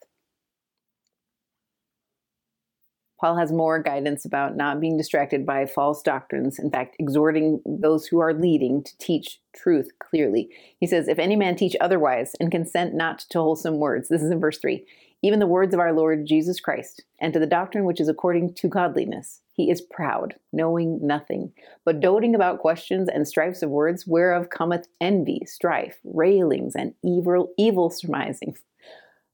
[3.20, 8.06] Paul has more guidance about not being distracted by false doctrines, in fact, exhorting those
[8.06, 10.50] who are leading to teach truth clearly.
[10.78, 14.30] He says, If any man teach otherwise and consent not to wholesome words, this is
[14.30, 14.86] in verse 3,
[15.22, 18.54] even the words of our Lord Jesus Christ, and to the doctrine which is according
[18.54, 19.40] to godliness.
[19.52, 21.52] He is proud, knowing nothing,
[21.84, 27.52] but doting about questions and strifes of words, whereof cometh envy, strife, railings, and evil,
[27.58, 28.60] evil surmisings.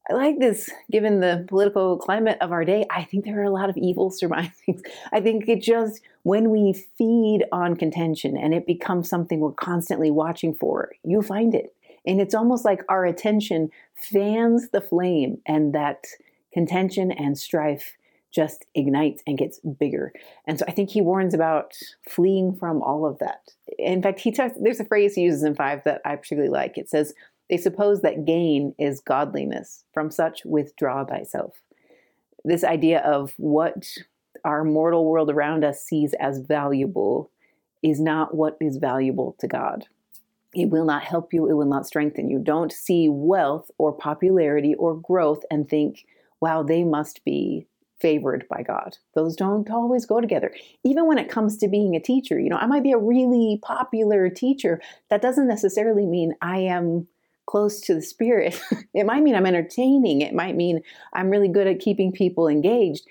[0.09, 2.85] I like this, given the political climate of our day.
[2.91, 4.83] I think there are a lot of evil surmisings.
[5.13, 10.11] I think it just, when we feed on contention and it becomes something we're constantly
[10.11, 11.74] watching for, you find it.
[12.07, 16.05] And it's almost like our attention fans the flame, and that
[16.53, 17.97] contention and strife
[18.31, 20.13] just ignites and gets bigger.
[20.45, 21.73] And so I think he warns about
[22.09, 23.51] fleeing from all of that.
[23.79, 26.77] In fact, he talks, there's a phrase he uses in five that I particularly like.
[26.77, 27.15] It says,
[27.49, 29.85] they suppose that gain is godliness.
[29.93, 31.55] From such, withdraw thyself.
[32.45, 33.87] This idea of what
[34.45, 37.31] our mortal world around us sees as valuable
[37.83, 39.87] is not what is valuable to God.
[40.55, 42.39] It will not help you, it will not strengthen you.
[42.39, 46.07] Don't see wealth or popularity or growth and think,
[46.41, 47.67] wow, they must be
[48.01, 48.99] favored by God.
[49.15, 50.55] Those don't always go together.
[50.85, 53.59] Even when it comes to being a teacher, you know, I might be a really
[53.63, 54.81] popular teacher.
[55.11, 57.07] That doesn't necessarily mean I am
[57.47, 58.61] close to the spirit.
[58.95, 60.21] it might mean I'm entertaining.
[60.21, 60.81] It might mean
[61.13, 63.07] I'm really good at keeping people engaged.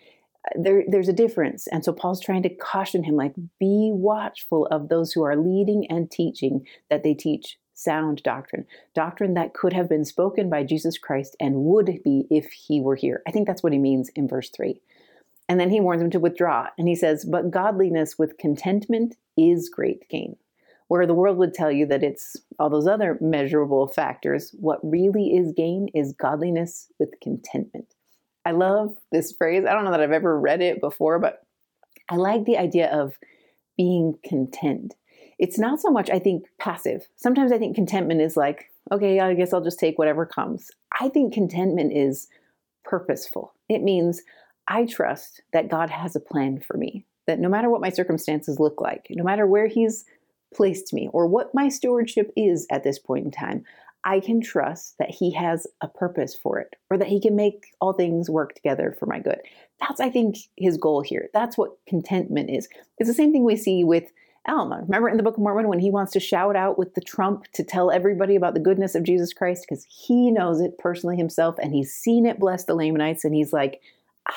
[0.55, 1.67] There, there's a difference.
[1.67, 5.87] And so Paul's trying to caution him like, be watchful of those who are leading
[5.89, 10.97] and teaching that they teach sound doctrine, doctrine that could have been spoken by Jesus
[10.97, 13.21] Christ and would be if he were here.
[13.27, 14.79] I think that's what he means in verse 3.
[15.49, 16.67] And then he warns him to withdraw.
[16.77, 20.37] And he says, But godliness with contentment is great gain
[20.93, 24.53] where the world would tell you that it's all those other measurable factors.
[24.59, 27.95] What really is gain is godliness with contentment.
[28.45, 29.65] I love this phrase.
[29.65, 31.43] I don't know that I've ever read it before, but
[32.09, 33.17] I like the idea of
[33.77, 34.95] being content.
[35.39, 37.07] It's not so much, I think, passive.
[37.15, 40.69] Sometimes I think contentment is like, okay, I guess I'll just take whatever comes.
[40.99, 42.27] I think contentment is
[42.83, 43.53] purposeful.
[43.69, 44.21] It means
[44.67, 48.59] I trust that God has a plan for me, that no matter what my circumstances
[48.59, 50.05] look like, no matter where He's
[50.53, 53.63] placed me or what my stewardship is at this point in time,
[54.05, 57.65] I can trust that He has a purpose for it or that He can make
[57.81, 59.39] all things work together for my good.
[59.79, 61.29] That's, I think, His goal here.
[61.33, 62.67] That's what contentment is.
[62.97, 64.11] It's the same thing we see with
[64.47, 64.81] Alma.
[64.81, 67.45] Remember in the Book of Mormon when he wants to shout out with the trump
[67.53, 71.55] to tell everybody about the goodness of Jesus Christ because he knows it personally himself
[71.61, 73.79] and he's seen it bless the Lamanites and he's like,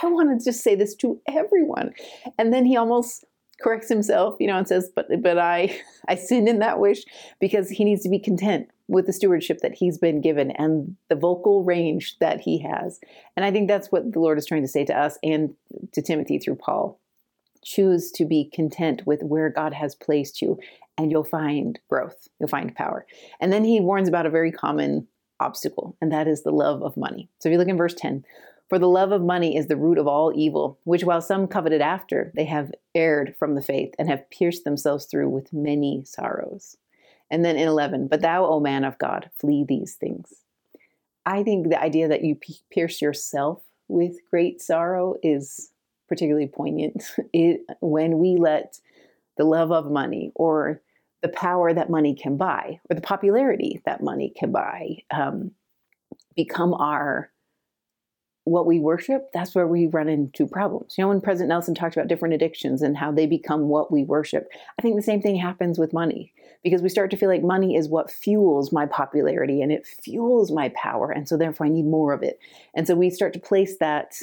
[0.03, 1.93] I want to just say this to everyone.
[2.39, 3.25] And then he almost
[3.61, 7.05] corrects himself, you know, and says, "But but I I sinned in that wish
[7.41, 11.17] because he needs to be content with the stewardship that he's been given and the
[11.17, 13.01] vocal range that he has."
[13.37, 15.55] And I think that's what the Lord is trying to say to us and
[15.93, 16.99] to Timothy through Paul.
[17.63, 20.59] Choose to be content with where God has placed you,
[20.97, 22.29] and you'll find growth.
[22.39, 23.07] You'll find power.
[23.41, 25.09] And then he warns about a very common
[25.41, 27.29] obstacle, and that is the love of money.
[27.41, 28.25] So if you look in verse 10,
[28.69, 31.81] for the love of money is the root of all evil, which while some coveted
[31.81, 36.77] after, they have erred from the faith and have pierced themselves through with many sorrows.
[37.31, 40.33] And then in 11, but thou, O man of God, flee these things.
[41.25, 42.39] I think the idea that you
[42.71, 45.71] pierce yourself with great sorrow is
[46.09, 47.03] particularly poignant.
[47.33, 48.79] It, when we let
[49.37, 50.81] the love of money or
[51.23, 55.51] the power that money can buy or the popularity that money can buy um,
[56.37, 57.31] become our
[58.47, 60.95] what we worship, that's where we run into problems.
[60.97, 64.05] You know, when President Nelson talked about different addictions and how they become what we
[64.05, 66.33] worship, I think the same thing happens with money
[66.63, 70.53] because we start to feel like money is what fuels my popularity and it fuels
[70.53, 71.11] my power.
[71.11, 72.39] And so therefore I need more of it.
[72.73, 74.15] And so we start to place that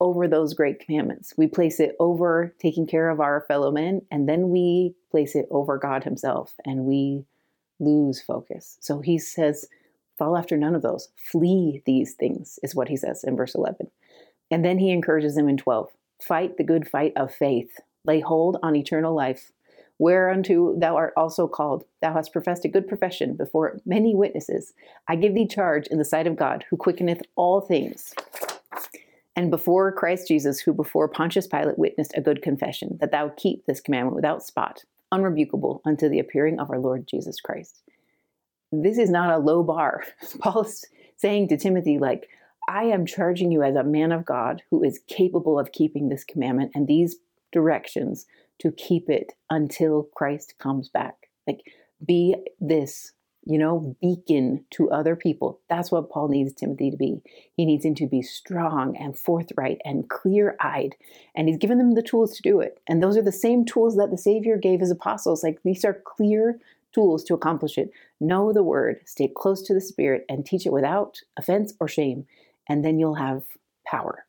[0.00, 1.32] over those great commandments.
[1.36, 5.46] We place it over taking care of our fellow men, and then we place it
[5.52, 7.24] over God Himself, and we
[7.78, 8.76] lose focus.
[8.80, 9.68] So He says,
[10.22, 11.08] Fall after none of those.
[11.16, 13.90] Flee these things, is what he says in verse 11.
[14.52, 15.88] And then he encourages them in 12
[16.20, 19.50] Fight the good fight of faith, lay hold on eternal life,
[19.98, 21.86] whereunto thou art also called.
[22.00, 24.74] Thou hast professed a good profession before many witnesses.
[25.08, 28.14] I give thee charge in the sight of God, who quickeneth all things.
[29.34, 33.66] And before Christ Jesus, who before Pontius Pilate witnessed a good confession, that thou keep
[33.66, 37.82] this commandment without spot, unrebukable unto the appearing of our Lord Jesus Christ
[38.72, 40.04] this is not a low bar.
[40.40, 40.84] Paul's
[41.16, 42.28] saying to Timothy, like,
[42.68, 46.24] I am charging you as a man of God who is capable of keeping this
[46.24, 47.16] commandment and these
[47.52, 48.26] directions
[48.60, 51.28] to keep it until Christ comes back.
[51.46, 51.60] Like,
[52.04, 53.12] be this,
[53.44, 55.60] you know, beacon to other people.
[55.68, 57.20] That's what Paul needs Timothy to be.
[57.56, 60.94] He needs him to be strong and forthright and clear eyed.
[61.34, 62.80] And he's given them the tools to do it.
[62.88, 65.42] And those are the same tools that the Savior gave his apostles.
[65.42, 66.58] Like, these are clear
[66.92, 67.90] tools to accomplish it.
[68.20, 72.26] Know the word, stay close to the Spirit, and teach it without offense or shame,
[72.68, 73.42] and then you'll have
[73.86, 74.26] power.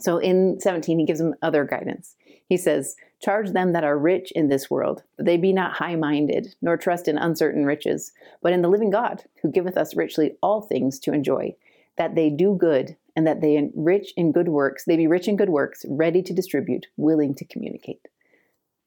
[0.00, 2.14] So in 17, he gives them other guidance.
[2.48, 5.96] He says, Charge them that are rich in this world, that they be not high
[5.96, 10.36] minded, nor trust in uncertain riches, but in the living God, who giveth us richly
[10.40, 11.56] all things to enjoy.
[11.96, 15.36] that they do good and that they enrich in good works, they be rich in
[15.36, 18.06] good works, ready to distribute, willing to communicate.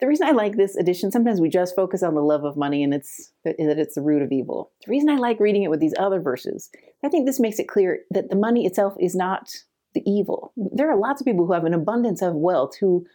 [0.02, 2.84] The reason I like this edition, sometimes we just focus on the love of money
[2.84, 4.72] and it's that it's the root of evil.
[4.86, 6.72] The reason I like reading it with these other verses,
[7.04, 9.52] I think this makes it clear that the money itself is not
[9.93, 10.54] the evil.
[10.58, 13.06] There are lots of people who have an abundance of wealth who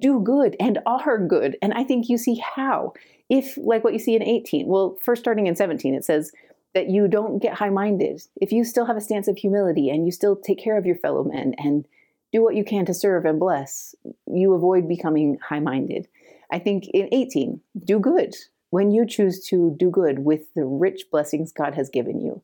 [0.00, 1.56] do good and are good.
[1.60, 2.92] And I think you see how.
[3.30, 6.30] If, like what you see in 18, well, first starting in 17, it says,
[6.74, 8.20] that you don't get high minded.
[8.36, 10.96] If you still have a stance of humility and you still take care of your
[10.96, 11.86] fellow men and
[12.34, 13.94] do what you can to serve and bless,
[14.26, 16.08] you avoid becoming high minded.
[16.50, 18.34] I think in 18, do good.
[18.70, 22.42] When you choose to do good with the rich blessings God has given you,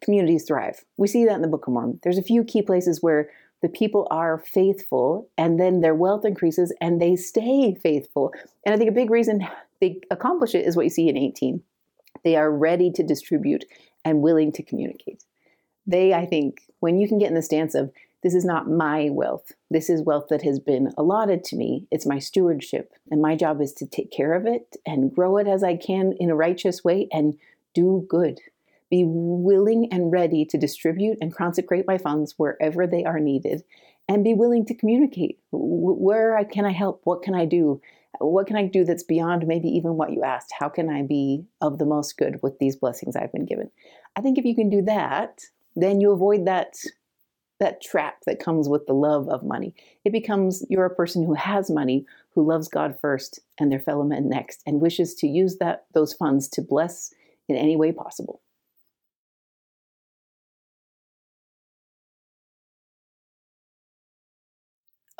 [0.00, 0.84] communities thrive.
[0.96, 2.00] We see that in the Book of Mormon.
[2.02, 3.28] There's a few key places where
[3.60, 8.32] the people are faithful and then their wealth increases and they stay faithful.
[8.64, 9.46] And I think a big reason
[9.82, 11.62] they accomplish it is what you see in 18
[12.22, 13.66] they are ready to distribute
[14.02, 15.24] and willing to communicate.
[15.86, 17.92] They, I think, when you can get in the stance of,
[18.24, 22.06] this is not my wealth, this is wealth that has been allotted to me, it's
[22.06, 25.62] my stewardship, and my job is to take care of it and grow it as
[25.62, 27.34] I can in a righteous way and
[27.74, 28.40] do good.
[28.90, 33.62] Be willing and ready to distribute and consecrate my funds wherever they are needed,
[34.08, 35.38] and be willing to communicate.
[35.52, 37.02] Where can I help?
[37.04, 37.80] What can I do?
[38.20, 40.52] what can I do that's beyond maybe even what you asked?
[40.58, 43.70] How can I be of the most good with these blessings I've been given?
[44.16, 45.40] I think if you can do that,
[45.74, 46.76] then you avoid that
[47.64, 49.74] that trap that comes with the love of money.
[50.04, 52.04] It becomes you're a person who has money,
[52.34, 56.12] who loves God first and their fellow men next, and wishes to use that those
[56.12, 57.14] funds to bless
[57.48, 58.42] in any way possible.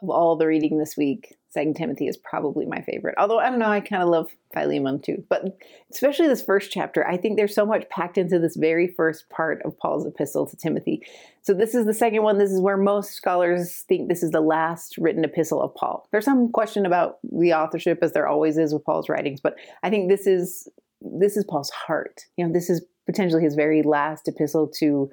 [0.03, 3.14] Of all the reading this week, Second Timothy is probably my favorite.
[3.16, 5.24] Although I don't know, I kind of love Philemon too.
[5.28, 5.57] But
[5.92, 9.62] especially this first chapter, I think there's so much packed into this very first part
[9.64, 11.07] of Paul's epistle to Timothy.
[11.42, 12.38] So this is the second one.
[12.38, 16.09] This is where most scholars think this is the last written epistle of Paul.
[16.11, 19.90] There's some question about the authorship, as there always is with Paul's writings, but I
[19.90, 20.68] think this is
[21.01, 22.24] this is Paul's heart.
[22.36, 25.11] You know, this is potentially his very last epistle to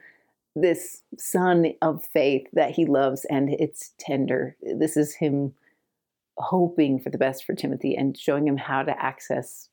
[0.56, 4.58] this son of faith that he loves and it's tender.
[4.62, 5.54] This is him
[6.38, 9.70] hoping for the best for Timothy and showing him how to access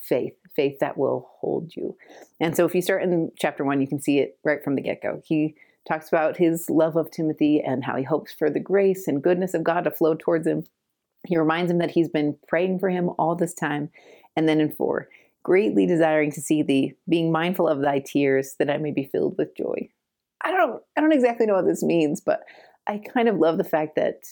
[0.00, 1.96] faith, faith that will hold you.
[2.40, 4.82] And so if you start in chapter one, you can see it right from the
[4.82, 5.20] get go.
[5.24, 5.54] He
[5.86, 9.54] talks about his love of Timothy and how he hopes for the grace and goodness
[9.54, 10.64] of God to flow towards him.
[11.26, 13.90] He reminds him that he's been praying for him all this time.
[14.36, 15.08] And then in four,
[15.42, 19.36] greatly desiring to see thee, being mindful of thy tears, that I may be filled
[19.38, 19.90] with joy.
[20.42, 22.40] I don't I don't exactly know what this means, but
[22.86, 24.22] I kind of love the fact that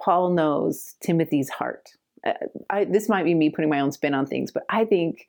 [0.00, 1.90] Paul knows Timothy's heart.
[2.26, 2.32] Uh,
[2.68, 5.26] I, this might be me putting my own spin on things, but I think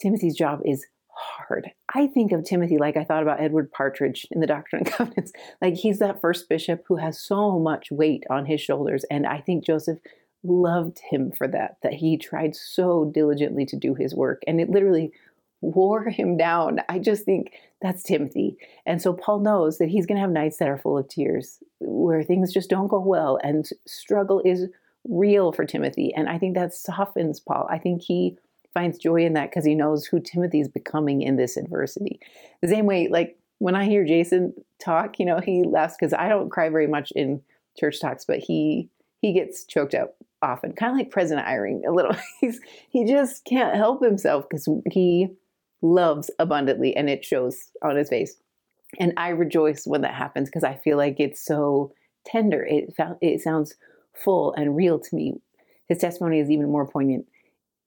[0.00, 0.86] Timothy's job is
[1.18, 1.70] hard.
[1.94, 5.32] I think of Timothy like I thought about Edward Partridge in the Doctrine and Covenants.
[5.60, 9.04] Like he's that first bishop who has so much weight on his shoulders.
[9.10, 9.98] And I think Joseph
[10.44, 14.42] loved him for that, that he tried so diligently to do his work.
[14.46, 15.12] And it literally
[15.60, 16.80] wore him down.
[16.88, 17.52] I just think
[17.82, 18.56] that's Timothy.
[18.86, 21.58] And so Paul knows that he's going to have nights that are full of tears,
[21.80, 24.66] where things just don't go well, and struggle is
[25.08, 26.12] real for Timothy.
[26.14, 27.66] And I think that softens Paul.
[27.70, 28.36] I think he
[28.74, 32.20] finds joy in that because he knows who Timothy is becoming in this adversity.
[32.62, 36.28] The same way, like when I hear Jason talk, you know, he laughs because I
[36.28, 37.42] don't cry very much in
[37.78, 38.90] church talks, but he
[39.20, 42.14] he gets choked up often, kind of like President Eyring a little.
[42.40, 45.28] He's he just can't help himself because he
[45.82, 48.36] loves abundantly and it shows on his face.
[48.98, 51.92] And I rejoice when that happens because I feel like it's so
[52.24, 52.64] tender.
[52.64, 53.74] It it sounds
[54.14, 55.34] full and real to me.
[55.88, 57.26] His testimony is even more poignant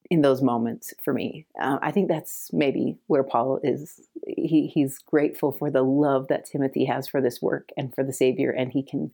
[0.09, 1.45] in those moments for me.
[1.59, 4.01] Uh, I think that's maybe where Paul is.
[4.27, 8.13] He he's grateful for the love that Timothy has for this work and for the
[8.13, 9.11] Savior, and he can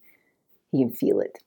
[0.72, 1.38] he can feel it.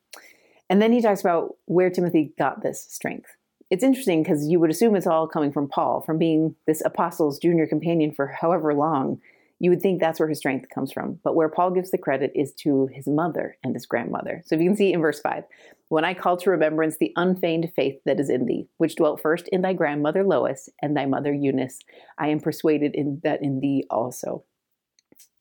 [0.71, 3.31] And then he talks about where Timothy got this strength
[3.71, 7.39] it's interesting because you would assume it's all coming from Paul, from being this apostle's
[7.39, 9.21] junior companion for however long.
[9.61, 11.21] You would think that's where his strength comes from.
[11.23, 14.43] But where Paul gives the credit is to his mother and his grandmother.
[14.45, 15.45] So if you can see in verse 5,
[15.89, 19.49] when I call to remembrance the unfeigned faith that is in thee, which dwelt first
[19.49, 21.79] in thy grandmother Lois and thy mother Eunice,
[22.19, 24.45] I am persuaded in that in thee also.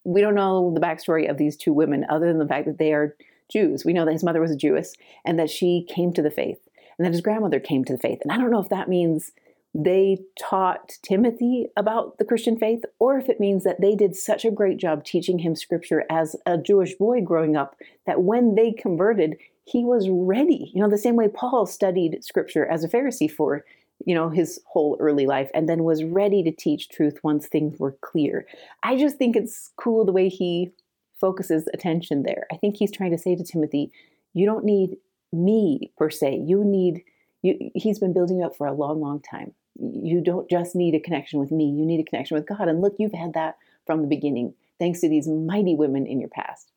[0.03, 2.93] We don't know the backstory of these two women other than the fact that they
[2.93, 3.15] are
[3.49, 3.84] Jews.
[3.84, 4.93] We know that his mother was a Jewess
[5.25, 6.59] and that she came to the faith
[7.00, 8.20] and then his grandmother came to the faith.
[8.22, 9.32] And I don't know if that means
[9.74, 14.43] they taught Timothy about the Christian faith or if it means that they did such
[14.43, 18.74] a great job teaching him scripture as a Jewish boy growing up that when they
[18.74, 20.72] converted, he was ready.
[20.74, 23.64] You know, the same way Paul studied scripture as a Pharisee for
[24.06, 27.78] you know, his whole early life and then was ready to teach truth once things
[27.80, 28.45] were clear.
[28.82, 30.72] I just think it's cool the way he
[31.20, 32.47] focuses attention there.
[32.52, 33.91] I think he's trying to say to Timothy,
[34.34, 34.97] you don't need
[35.32, 36.43] me per se.
[36.45, 37.03] You need
[37.41, 39.53] you he's been building up for a long long time.
[39.80, 41.65] You don't just need a connection with me.
[41.65, 42.67] You need a connection with God.
[42.67, 46.30] And look, you've had that from the beginning thanks to these mighty women in your
[46.30, 46.71] past.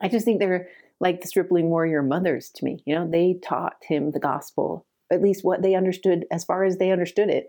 [0.00, 0.68] I just think they're
[1.00, 2.82] like the stripling warrior mothers to me.
[2.86, 6.78] You know, they taught him the gospel, at least what they understood as far as
[6.78, 7.48] they understood it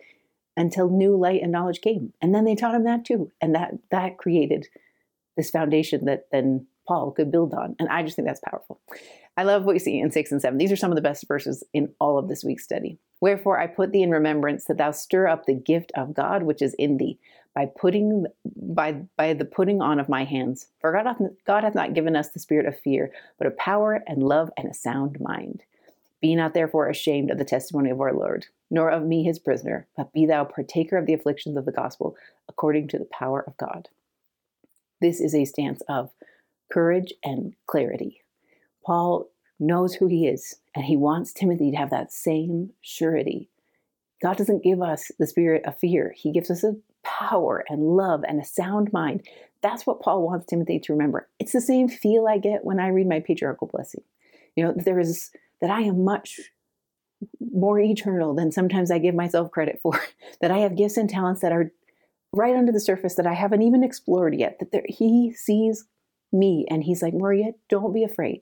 [0.57, 2.13] until new light and knowledge came.
[2.21, 3.31] And then they taught him that too.
[3.41, 4.67] And that that created
[5.37, 7.75] this foundation that then Paul could build on.
[7.79, 8.79] And I just think that's powerful.
[9.35, 10.57] I love what you see in six and seven.
[10.57, 12.99] These are some of the best verses in all of this week's study.
[13.21, 16.61] Wherefore I put thee in remembrance that thou stir up the gift of God which
[16.61, 17.19] is in thee
[17.55, 18.25] by putting
[18.55, 20.67] by by the putting on of my hands.
[20.81, 24.03] For God hath, God hath not given us the spirit of fear, but of power
[24.07, 25.63] and love and a sound mind.
[26.21, 29.87] Be not therefore ashamed of the testimony of our Lord, nor of me his prisoner,
[29.97, 32.15] but be thou partaker of the afflictions of the gospel
[32.47, 33.89] according to the power of God.
[35.01, 36.11] This is a stance of
[36.73, 38.21] courage and clarity.
[38.85, 43.49] Paul knows who he is, and he wants Timothy to have that same surety.
[44.21, 48.23] God doesn't give us the spirit of fear, he gives us a power and love
[48.27, 49.25] and a sound mind.
[49.61, 51.29] That's what Paul wants Timothy to remember.
[51.39, 54.03] It's the same feel I get when I read my patriarchal blessing.
[54.55, 56.39] You know, there is that I am much
[57.53, 60.01] more eternal than sometimes I give myself credit for,
[60.41, 61.71] that I have gifts and talents that are
[62.33, 64.59] right under the surface that I haven't even explored yet.
[64.59, 65.85] That there, he sees
[66.33, 68.41] me and he's like, Maria, don't be afraid.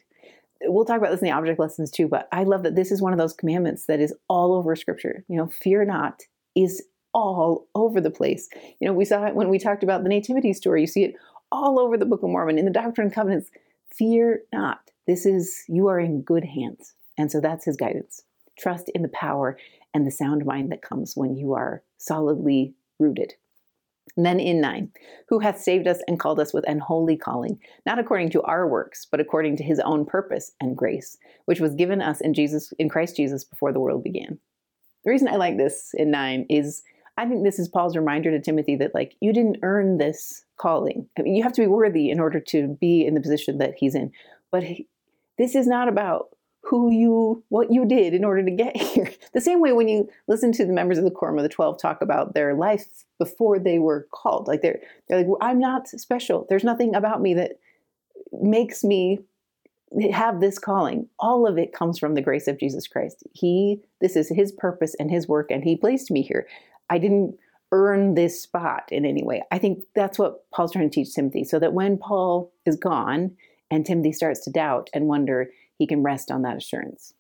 [0.63, 3.01] We'll talk about this in the object lessons too, but I love that this is
[3.01, 5.23] one of those commandments that is all over scripture.
[5.27, 6.21] You know, fear not
[6.55, 6.83] is
[7.13, 8.47] all over the place.
[8.79, 10.81] You know, we saw it when we talked about the nativity story.
[10.81, 11.15] You see it
[11.51, 13.49] all over the Book of Mormon in the Doctrine and Covenants.
[13.93, 14.79] Fear not.
[15.07, 16.93] This is, you are in good hands.
[17.17, 18.23] And so that's his guidance.
[18.57, 19.57] Trust in the power
[19.93, 23.33] and the sound mind that comes when you are solidly rooted.
[24.17, 24.91] Then in 9,
[25.29, 28.67] who hath saved us and called us with an holy calling, not according to our
[28.67, 32.73] works, but according to his own purpose and grace, which was given us in Jesus
[32.77, 34.37] in Christ Jesus before the world began.
[35.03, 36.83] The reason I like this in 9 is
[37.17, 41.07] I think this is Paul's reminder to Timothy that like you didn't earn this calling.
[41.17, 43.75] I mean, you have to be worthy in order to be in the position that
[43.77, 44.11] he's in.
[44.51, 44.87] But he,
[45.37, 46.29] this is not about
[46.63, 49.11] who you what you did in order to get here.
[49.33, 51.79] The same way when you listen to the members of the quorum of the 12
[51.79, 54.47] talk about their life before they were called.
[54.47, 56.45] Like they're they're like, well, I'm not special.
[56.49, 57.53] There's nothing about me that
[58.31, 59.19] makes me
[60.11, 61.07] have this calling.
[61.19, 63.23] All of it comes from the grace of Jesus Christ.
[63.33, 66.47] He this is his purpose and his work, and he placed me here.
[66.89, 67.37] I didn't
[67.73, 69.41] earn this spot in any way.
[69.51, 73.35] I think that's what Paul's trying to teach Timothy, so that when Paul is gone
[73.69, 77.13] and Timothy starts to doubt and wonder, he can rest on that assurance.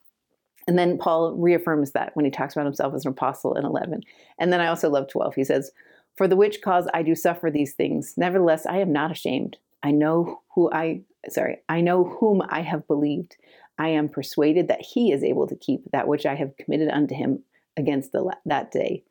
[0.67, 4.01] And then Paul reaffirms that when he talks about himself as an apostle in 11.
[4.39, 5.35] And then I also love 12.
[5.35, 5.71] He says,
[6.17, 8.13] For the which cause I do suffer these things.
[8.15, 9.57] Nevertheless, I am not ashamed.
[9.83, 13.37] I know who I, sorry, I know whom I have believed.
[13.79, 17.15] I am persuaded that he is able to keep that which I have committed unto
[17.15, 17.43] him
[17.77, 19.03] against the, that day.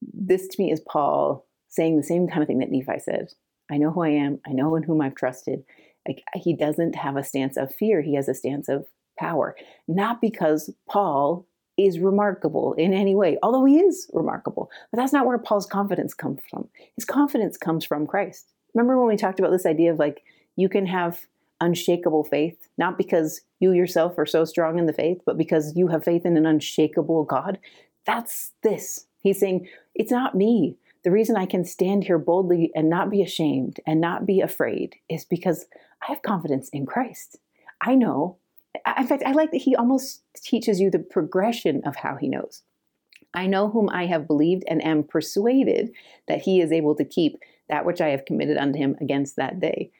[0.00, 3.32] This to me is Paul saying the same kind of thing that Nephi said.
[3.70, 4.40] I know who I am.
[4.46, 5.64] I know in whom I've trusted.
[6.06, 8.86] Like he doesn't have a stance of fear, he has a stance of
[9.18, 9.56] power.
[9.88, 11.46] Not because Paul
[11.76, 14.70] is remarkable in any way, although he is remarkable.
[14.90, 16.68] But that's not where Paul's confidence comes from.
[16.94, 18.52] His confidence comes from Christ.
[18.74, 20.22] Remember when we talked about this idea of like
[20.56, 21.26] you can have
[21.60, 25.88] unshakable faith, not because you yourself are so strong in the faith, but because you
[25.88, 27.58] have faith in an unshakable God?
[28.06, 29.06] That's this.
[29.22, 30.76] He's saying, it's not me.
[31.04, 34.96] The reason I can stand here boldly and not be ashamed and not be afraid
[35.08, 35.66] is because
[36.02, 37.38] I have confidence in Christ.
[37.80, 38.38] I know.
[38.98, 42.62] In fact, I like that he almost teaches you the progression of how he knows.
[43.34, 45.90] I know whom I have believed and am persuaded
[46.28, 47.38] that he is able to keep
[47.68, 49.90] that which I have committed unto him against that day.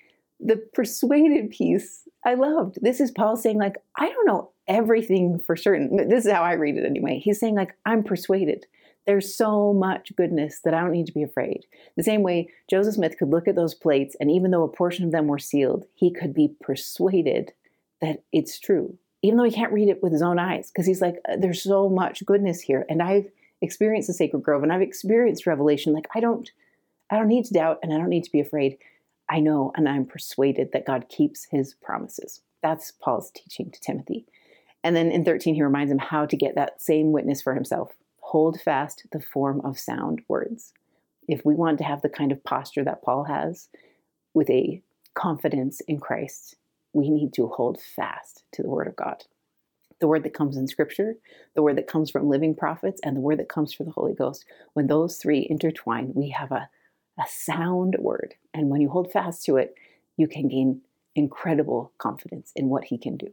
[0.41, 2.79] The persuaded piece I loved.
[2.81, 6.09] This is Paul saying, like, I don't know everything for certain.
[6.09, 7.19] This is how I read it anyway.
[7.19, 8.67] He's saying, like, I'm persuaded.
[9.07, 11.67] There's so much goodness that I don't need to be afraid.
[11.97, 15.05] The same way Joseph Smith could look at those plates, and even though a portion
[15.05, 17.53] of them were sealed, he could be persuaded
[18.01, 21.03] that it's true, even though he can't read it with his own eyes, because he's
[21.03, 22.87] like, uh, there's so much goodness here.
[22.89, 23.31] And I've
[23.61, 25.93] experienced the sacred grove and I've experienced revelation.
[25.93, 26.51] Like, I don't,
[27.11, 28.79] I don't need to doubt and I don't need to be afraid.
[29.29, 32.41] I know and I'm persuaded that God keeps his promises.
[32.63, 34.27] That's Paul's teaching to Timothy.
[34.83, 37.93] And then in 13, he reminds him how to get that same witness for himself
[38.35, 40.73] hold fast the form of sound words.
[41.29, 43.69] If we want to have the kind of posture that Paul has
[44.35, 44.83] with a
[45.15, 46.57] confidence in Christ,
[46.93, 49.23] we need to hold fast to the Word of God.
[50.01, 51.15] the word that comes in scripture,
[51.55, 54.15] the word that comes from living prophets, and the word that comes from the Holy
[54.15, 54.45] Ghost.
[54.73, 56.69] When those three intertwine, we have a,
[57.19, 58.35] a sound word.
[58.53, 59.75] And when you hold fast to it,
[60.17, 60.81] you can gain
[61.15, 63.33] incredible confidence in what he can do.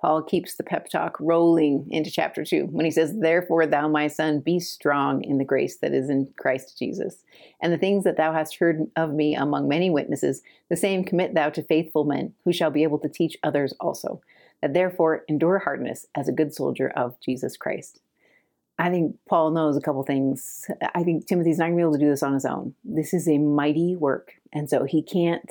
[0.00, 4.06] Paul keeps the pep talk rolling into chapter 2 when he says, Therefore, thou, my
[4.06, 7.24] son, be strong in the grace that is in Christ Jesus.
[7.60, 11.34] And the things that thou hast heard of me among many witnesses, the same commit
[11.34, 14.20] thou to faithful men, who shall be able to teach others also.
[14.62, 18.00] That therefore endure hardness as a good soldier of Jesus Christ.
[18.78, 20.64] I think Paul knows a couple things.
[20.94, 22.74] I think Timothy's not going to be able to do this on his own.
[22.84, 24.34] This is a mighty work.
[24.52, 25.50] And so he can't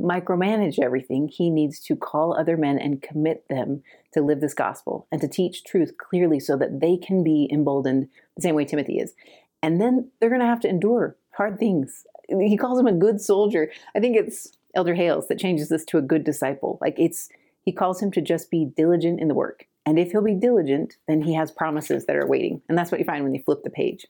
[0.00, 1.28] micromanage everything.
[1.28, 3.82] He needs to call other men and commit them
[4.12, 8.08] to live this gospel and to teach truth clearly so that they can be emboldened
[8.36, 9.14] the same way Timothy is.
[9.62, 12.04] And then they're going to have to endure hard things.
[12.28, 13.70] He calls him a good soldier.
[13.94, 16.78] I think it's Elder Hales that changes this to a good disciple.
[16.80, 17.28] Like it's,
[17.62, 19.66] he calls him to just be diligent in the work.
[19.86, 22.62] And if he'll be diligent, then he has promises that are waiting.
[22.68, 24.06] And that's what you find when you flip the page.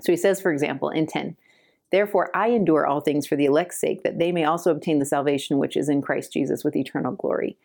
[0.00, 1.36] So he says, for example, in 10,
[1.90, 5.06] Therefore, I endure all things for the elect's sake, that they may also obtain the
[5.06, 7.56] salvation which is in Christ Jesus with eternal glory.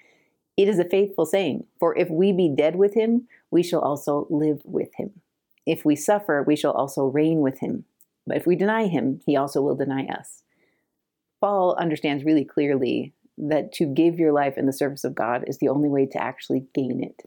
[0.56, 4.28] It is a faithful saying, for if we be dead with him, we shall also
[4.30, 5.22] live with him.
[5.66, 7.86] If we suffer, we shall also reign with him.
[8.26, 10.44] But if we deny him, he also will deny us.
[11.42, 15.58] Paul understands really clearly that to give your life in the service of God is
[15.58, 17.24] the only way to actually gain it,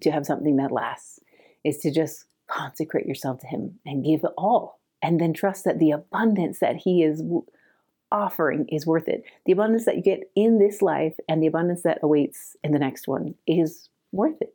[0.00, 1.20] to have something that lasts,
[1.64, 5.78] is to just consecrate yourself to him and give it all and then trust that
[5.78, 7.22] the abundance that He is
[8.10, 9.24] offering is worth it.
[9.44, 12.78] The abundance that you get in this life and the abundance that awaits in the
[12.78, 14.54] next one is worth it.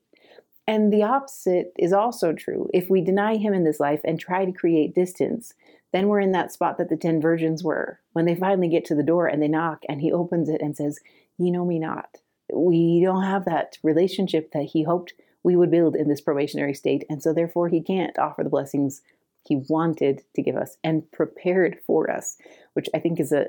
[0.68, 2.70] And the opposite is also true.
[2.74, 5.54] If we deny Him in this life and try to create distance,
[5.91, 8.96] then we're in that spot that the 10 virgins were when they finally get to
[8.96, 11.00] the door and they knock and He opens it and says,
[11.38, 12.18] You know me not.
[12.52, 15.14] We don't have that relationship that He hoped
[15.44, 17.04] we would build in this probationary state.
[17.10, 19.02] And so, therefore, He can't offer the blessings
[19.46, 22.38] he wanted to give us and prepared for us,
[22.74, 23.48] which I think is a,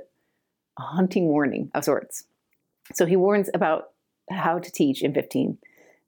[0.78, 2.24] a hunting warning of sorts.
[2.92, 3.90] So he warns about
[4.30, 5.58] how to teach in 15.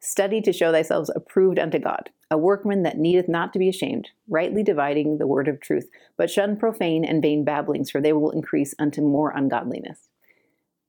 [0.00, 4.10] Study to show thyself approved unto God, a workman that needeth not to be ashamed,
[4.28, 8.30] rightly dividing the word of truth, but shun profane and vain babblings, for they will
[8.30, 10.08] increase unto more ungodliness.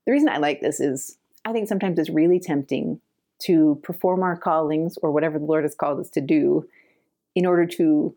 [0.06, 3.00] The reason I like this is I think sometimes it's really tempting
[3.44, 6.68] to perform our callings or whatever the Lord has called us to do
[7.36, 8.16] in order to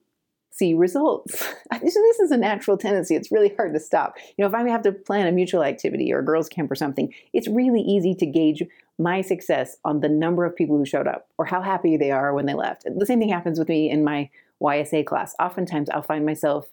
[0.50, 1.46] see results.
[1.82, 3.14] this is a natural tendency.
[3.14, 4.16] It's really hard to stop.
[4.36, 6.74] You know, if I have to plan a mutual activity or a girls' camp or
[6.74, 8.62] something, it's really easy to gauge
[8.98, 12.34] my success on the number of people who showed up or how happy they are
[12.34, 12.84] when they left.
[12.84, 14.28] The same thing happens with me in my
[14.60, 15.34] YSA class.
[15.40, 16.66] Oftentimes I'll find myself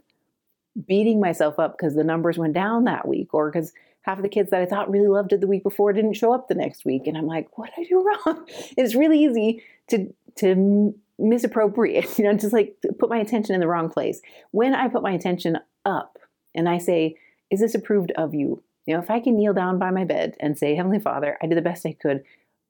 [0.85, 4.29] beating myself up because the numbers went down that week or because half of the
[4.29, 6.85] kids that I thought really loved it the week before didn't show up the next
[6.85, 7.07] week.
[7.07, 8.45] And I'm like, what did I do wrong?
[8.77, 13.67] It's really easy to to misappropriate, you know, just like put my attention in the
[13.67, 14.21] wrong place.
[14.51, 16.17] When I put my attention up
[16.55, 17.15] and I say,
[17.51, 18.63] Is this approved of you?
[18.85, 21.47] You know, if I can kneel down by my bed and say, Heavenly Father, I
[21.47, 22.23] did the best I could,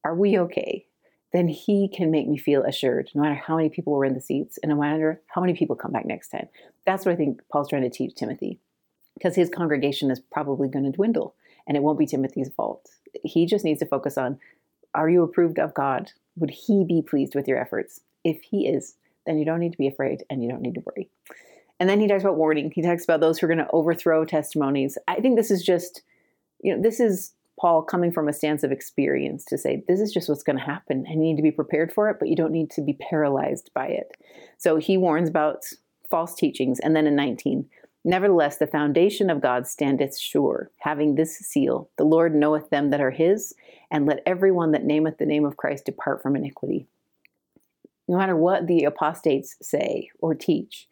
[0.03, 0.85] are we okay?
[1.33, 4.21] Then He can make me feel assured, no matter how many people were in the
[4.21, 6.47] seats and no matter how many people come back next time.
[6.85, 8.59] That's what I think Paul's trying to teach Timothy,
[9.13, 11.35] because his congregation is probably going to dwindle
[11.67, 12.89] and it won't be Timothy's fault.
[13.23, 14.39] He just needs to focus on,
[14.95, 16.11] Are you approved of God?
[16.37, 18.01] Would He be pleased with your efforts?
[18.27, 20.83] If he is, then you don't need to be afraid and you don't need to
[20.85, 21.09] worry.
[21.79, 22.71] And then he talks about warning.
[22.75, 24.97] He talks about those who are going to overthrow testimonies.
[25.07, 26.01] I think this is just,
[26.59, 30.11] you know, this is Paul coming from a stance of experience to say this is
[30.11, 32.35] just what's going to happen and you need to be prepared for it, but you
[32.35, 34.11] don't need to be paralyzed by it.
[34.57, 35.63] So he warns about
[36.09, 36.79] false teachings.
[36.81, 37.65] And then in 19,
[38.03, 43.01] nevertheless, the foundation of God standeth sure, having this seal The Lord knoweth them that
[43.01, 43.53] are his,
[43.89, 46.87] and let everyone that nameth the name of Christ depart from iniquity
[48.07, 50.87] no matter what the apostates say or teach,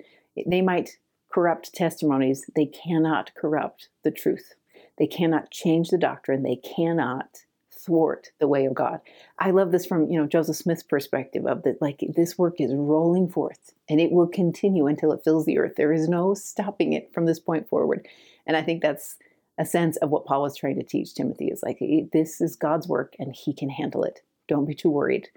[0.46, 0.98] they might
[1.32, 4.56] corrupt testimonies, they cannot corrupt the truth.
[4.98, 6.44] They cannot change the doctrine.
[6.44, 7.40] They cannot
[7.72, 9.00] thwart the way of God.
[9.38, 12.74] I love this from, you know, Joseph Smith's perspective of that like this work is
[12.74, 15.74] rolling forth and it will continue until it fills the earth.
[15.76, 18.08] There is no stopping it from this point forward.
[18.48, 19.18] And I think that's
[19.58, 21.80] a sense of what Paul was trying to teach Timothy is like
[22.12, 24.22] this is God's work and he can handle it.
[24.48, 25.30] Don't be too worried.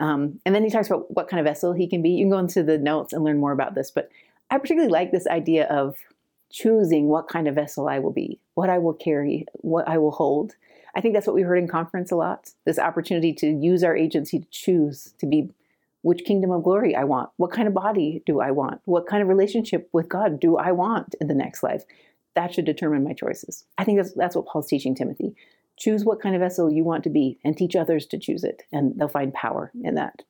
[0.00, 2.10] Um, and then he talks about what kind of vessel he can be.
[2.10, 4.10] You can go into the notes and learn more about this, but
[4.50, 5.96] I particularly like this idea of
[6.50, 10.10] choosing what kind of vessel I will be, what I will carry, what I will
[10.10, 10.56] hold.
[10.96, 13.96] I think that's what we heard in conference a lot this opportunity to use our
[13.96, 15.50] agency to choose to be
[16.02, 19.22] which kingdom of glory I want, what kind of body do I want, what kind
[19.22, 21.84] of relationship with God do I want in the next life.
[22.34, 23.64] That should determine my choices.
[23.76, 25.34] I think that's, that's what Paul's teaching Timothy.
[25.80, 28.62] Choose what kind of vessel you want to be and teach others to choose it,
[28.70, 30.22] and they'll find power in that.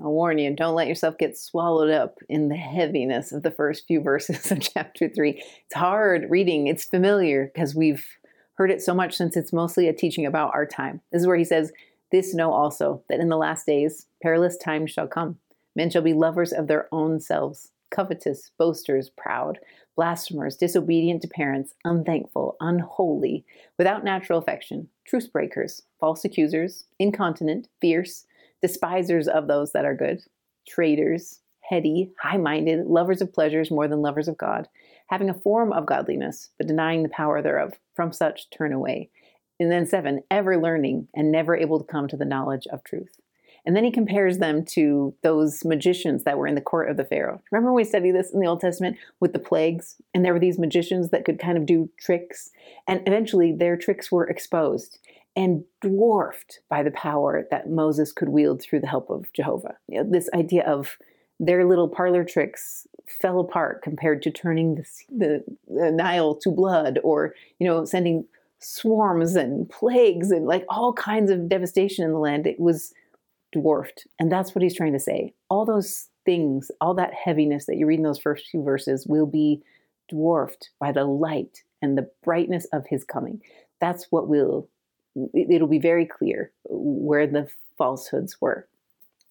[0.00, 3.88] I'll warn you, don't let yourself get swallowed up in the heaviness of the first
[3.88, 5.42] few verses of chapter three.
[5.66, 8.06] It's hard reading, it's familiar because we've
[8.54, 11.00] heard it so much since it's mostly a teaching about our time.
[11.10, 11.72] This is where he says,
[12.12, 15.38] This know also, that in the last days perilous times shall come.
[15.74, 19.58] Men shall be lovers of their own selves, covetous, boasters, proud,
[19.96, 23.44] blasphemers, disobedient to parents, unthankful, unholy,
[23.78, 28.24] without natural affection, truce breakers, false accusers, incontinent, fierce
[28.60, 30.20] despisers of those that are good,
[30.68, 34.68] traitors, heady, high minded, lovers of pleasures more than lovers of God,
[35.08, 37.74] having a form of godliness, but denying the power thereof.
[37.94, 39.10] From such turn away.
[39.58, 43.18] And then seven, ever learning and never able to come to the knowledge of truth.
[43.66, 47.04] And then he compares them to those magicians that were in the court of the
[47.04, 47.40] Pharaoh.
[47.50, 49.96] Remember when we studied this in the Old Testament with the plagues?
[50.14, 52.50] And there were these magicians that could kind of do tricks.
[52.86, 54.98] And eventually their tricks were exposed
[55.36, 59.76] and dwarfed by the power that Moses could wield through the help of Jehovah.
[59.86, 60.98] You know, this idea of
[61.38, 62.86] their little parlor tricks
[63.20, 68.24] fell apart compared to turning the, the, the Nile to blood or, you know, sending
[68.58, 72.46] swarms and plagues and like all kinds of devastation in the land.
[72.46, 72.92] It was
[73.52, 74.06] dwarfed.
[74.18, 75.34] And that's what he's trying to say.
[75.48, 79.26] All those things, all that heaviness that you read in those first few verses will
[79.26, 79.62] be
[80.08, 83.40] dwarfed by the light and the brightness of his coming.
[83.80, 84.68] That's what will
[85.34, 88.68] it'll be very clear where the falsehoods were.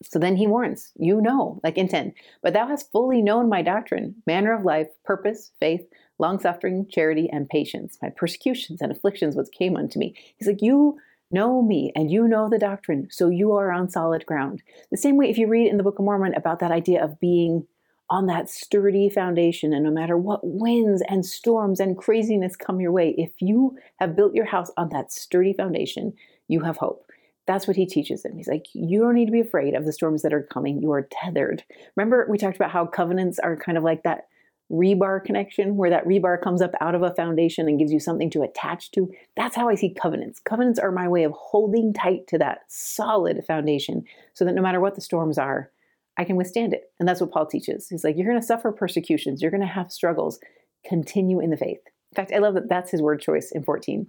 [0.03, 2.13] So then he warns, you know, like in 10,
[2.43, 5.81] but thou hast fully known my doctrine, manner of life, purpose, faith,
[6.19, 10.15] long suffering, charity, and patience, my persecutions and afflictions which came unto me.
[10.37, 10.99] He's like, you
[11.31, 14.61] know me and you know the doctrine, so you are on solid ground.
[14.91, 17.19] The same way if you read in the Book of Mormon about that idea of
[17.19, 17.65] being
[18.09, 19.73] on that sturdy foundation.
[19.73, 24.15] And no matter what winds and storms and craziness come your way, if you have
[24.15, 26.13] built your house on that sturdy foundation,
[26.47, 27.03] you have hope.
[27.47, 28.35] That's what he teaches them.
[28.35, 30.81] He's like, you don't need to be afraid of the storms that are coming.
[30.81, 31.63] You are tethered.
[31.95, 34.27] Remember, we talked about how covenants are kind of like that
[34.71, 38.29] rebar connection, where that rebar comes up out of a foundation and gives you something
[38.31, 39.11] to attach to.
[39.35, 40.39] That's how I see covenants.
[40.39, 44.03] Covenants are my way of holding tight to that solid foundation
[44.33, 45.71] so that no matter what the storms are,
[46.17, 46.91] I can withstand it.
[46.99, 47.87] And that's what Paul teaches.
[47.87, 50.39] He's like, you're going to suffer persecutions, you're going to have struggles.
[50.85, 51.79] Continue in the faith.
[52.11, 54.07] In fact, I love that that's his word choice in 14.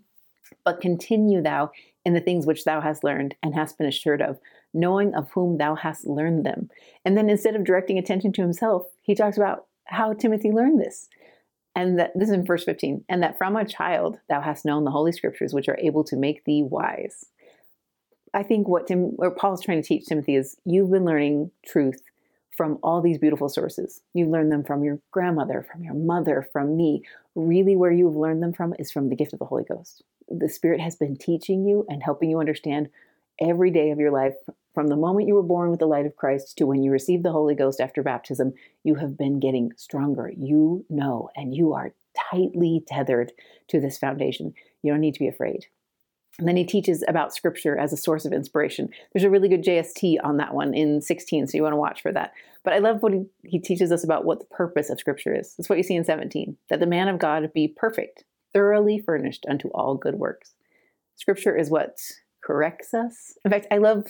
[0.64, 1.70] But continue thou
[2.04, 4.38] in the things which thou hast learned and hast been assured of,
[4.72, 6.70] knowing of whom thou hast learned them.
[7.04, 11.08] And then instead of directing attention to himself, he talks about how Timothy learned this.
[11.76, 14.82] And that this is in verse 15, and that from a child thou hast known
[14.84, 17.26] the holy scriptures, which are able to make thee wise.
[18.34, 22.02] I think what Tim or Paul's trying to teach Timothy is you've been learning truth
[22.56, 24.02] from all these beautiful sources.
[24.12, 27.04] You've learned them from your grandmother, from your mother, from me.
[27.36, 30.02] Really, where you've learned them from is from the gift of the Holy Ghost.
[30.28, 32.88] The Spirit has been teaching you and helping you understand
[33.40, 34.34] every day of your life,
[34.78, 37.24] from the moment you were born with the light of Christ to when you received
[37.24, 38.52] the Holy Ghost after baptism,
[38.84, 40.30] you have been getting stronger.
[40.38, 41.94] You know, and you are
[42.30, 43.32] tightly tethered
[43.70, 44.54] to this foundation.
[44.84, 45.66] You don't need to be afraid.
[46.38, 48.90] And then he teaches about scripture as a source of inspiration.
[49.12, 52.00] There's a really good JST on that one in 16, so you want to watch
[52.00, 52.32] for that.
[52.62, 55.56] But I love what he, he teaches us about what the purpose of scripture is.
[55.56, 58.22] That's what you see in 17 that the man of God be perfect,
[58.52, 60.54] thoroughly furnished unto all good works.
[61.16, 61.98] Scripture is what
[62.44, 63.36] corrects us.
[63.44, 64.06] In fact, I love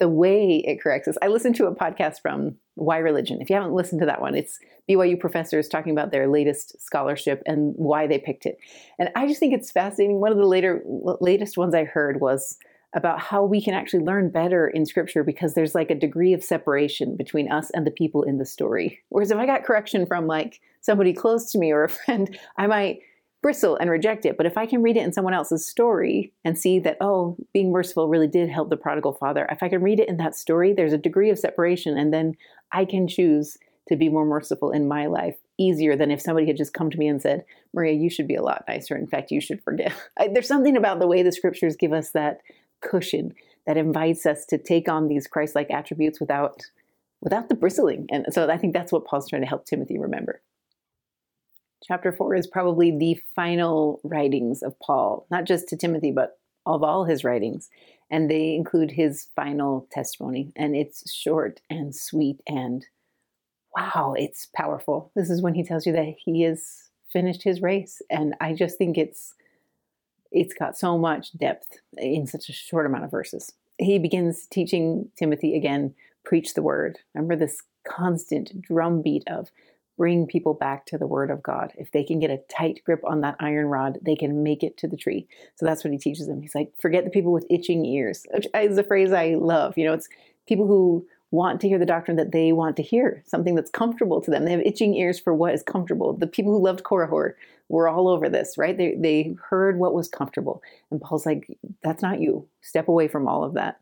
[0.00, 1.16] the way it corrects us.
[1.22, 3.40] I listened to a podcast from Y Religion.
[3.40, 7.42] If you haven't listened to that one, it's BYU professors talking about their latest scholarship
[7.46, 8.58] and why they picked it.
[8.98, 10.18] And I just think it's fascinating.
[10.18, 10.82] One of the later
[11.20, 12.56] latest ones I heard was
[12.94, 16.42] about how we can actually learn better in scripture because there's like a degree of
[16.42, 18.98] separation between us and the people in the story.
[19.10, 22.66] Whereas if I got correction from like somebody close to me or a friend, I
[22.66, 23.00] might
[23.42, 24.36] bristle and reject it.
[24.36, 27.72] But if I can read it in someone else's story and see that, oh, being
[27.72, 30.72] merciful really did help the prodigal father, if I can read it in that story,
[30.72, 31.96] there's a degree of separation.
[31.96, 32.36] And then
[32.72, 33.56] I can choose
[33.88, 36.98] to be more merciful in my life easier than if somebody had just come to
[36.98, 38.96] me and said, Maria, you should be a lot nicer.
[38.96, 39.94] In fact, you should forgive.
[40.32, 42.40] there's something about the way the scriptures give us that
[42.80, 43.34] cushion
[43.66, 46.62] that invites us to take on these Christ-like attributes without
[47.20, 48.06] without the bristling.
[48.10, 50.40] And so I think that's what Paul's trying to help Timothy remember.
[51.86, 56.82] Chapter four is probably the final writings of Paul, not just to Timothy, but of
[56.82, 57.70] all his writings.
[58.10, 60.52] And they include his final testimony.
[60.56, 62.84] And it's short and sweet and
[63.76, 65.12] wow, it's powerful.
[65.14, 68.02] This is when he tells you that he has finished his race.
[68.10, 69.34] And I just think it's
[70.32, 73.52] it's got so much depth in such a short amount of verses.
[73.78, 76.98] He begins teaching Timothy again, preach the word.
[77.14, 79.50] Remember this constant drumbeat of
[80.00, 81.74] bring people back to the word of God.
[81.76, 84.78] If they can get a tight grip on that iron rod, they can make it
[84.78, 85.28] to the tree.
[85.56, 86.40] So that's what he teaches them.
[86.40, 89.76] He's like, forget the people with itching ears, which is a phrase I love.
[89.76, 90.08] You know, it's
[90.48, 94.22] people who want to hear the doctrine that they want to hear, something that's comfortable
[94.22, 94.46] to them.
[94.46, 96.14] They have itching ears for what is comfortable.
[96.14, 97.34] The people who loved Korihor
[97.68, 98.78] were all over this, right?
[98.78, 100.62] They, they heard what was comfortable.
[100.90, 101.46] And Paul's like,
[101.82, 102.48] that's not you.
[102.62, 103.80] Step away from all of that.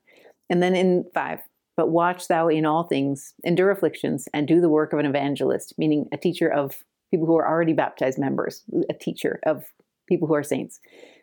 [0.51, 1.39] And then in five,
[1.79, 5.75] but watch thou in all things, endure afflictions, and do the work of an evangelist,
[5.79, 9.65] meaning a teacher of people who are already baptized members, a teacher of
[10.09, 10.81] people who are saints.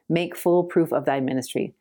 [0.08, 1.74] Make full proof of thy ministry.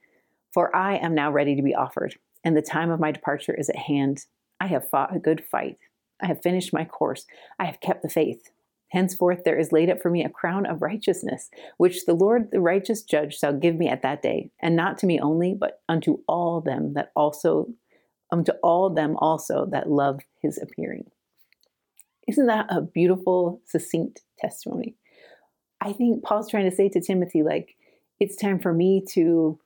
[0.53, 3.70] For I am now ready to be offered, and the time of my departure is
[3.70, 4.27] at hand.
[4.61, 5.79] I have fought a good fight.
[6.20, 7.27] I have finished my course.
[7.61, 8.51] I have kept the faith.
[8.89, 12.61] Henceforth there is laid up for me a crown of righteousness, which the Lord the
[12.61, 16.18] righteous judge shall give me at that day, and not to me only, but unto
[16.27, 17.68] all them that also
[18.35, 21.11] Um, unto all them also that love his appearing.
[22.26, 24.97] Isn't that a beautiful, succinct testimony?
[25.80, 27.76] I think Paul's trying to say to Timothy, like,
[28.18, 29.59] it's time for me to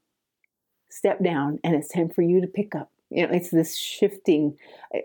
[0.91, 2.91] step down and it's time for you to pick up.
[3.11, 4.57] You know, it's this shifting.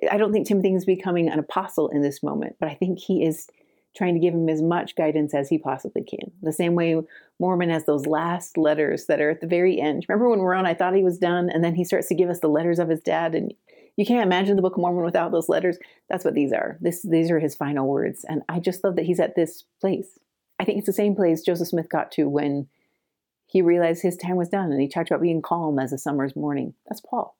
[0.09, 3.23] I don't think Timothy is becoming an apostle in this moment, but I think he
[3.23, 3.47] is
[3.95, 6.31] trying to give him as much guidance as he possibly can.
[6.41, 6.99] The same way
[7.39, 10.05] Mormon has those last letters that are at the very end.
[10.07, 12.29] Remember when we're on, I thought he was done, and then he starts to give
[12.29, 13.53] us the letters of his dad, and
[13.95, 15.77] you can't imagine the Book of Mormon without those letters.
[16.09, 16.77] That's what these are.
[16.81, 20.19] This, these are his final words, and I just love that he's at this place.
[20.59, 22.67] I think it's the same place Joseph Smith got to when
[23.45, 26.35] he realized his time was done, and he talked about being calm as a summer's
[26.35, 26.73] morning.
[26.87, 27.35] That's Paul.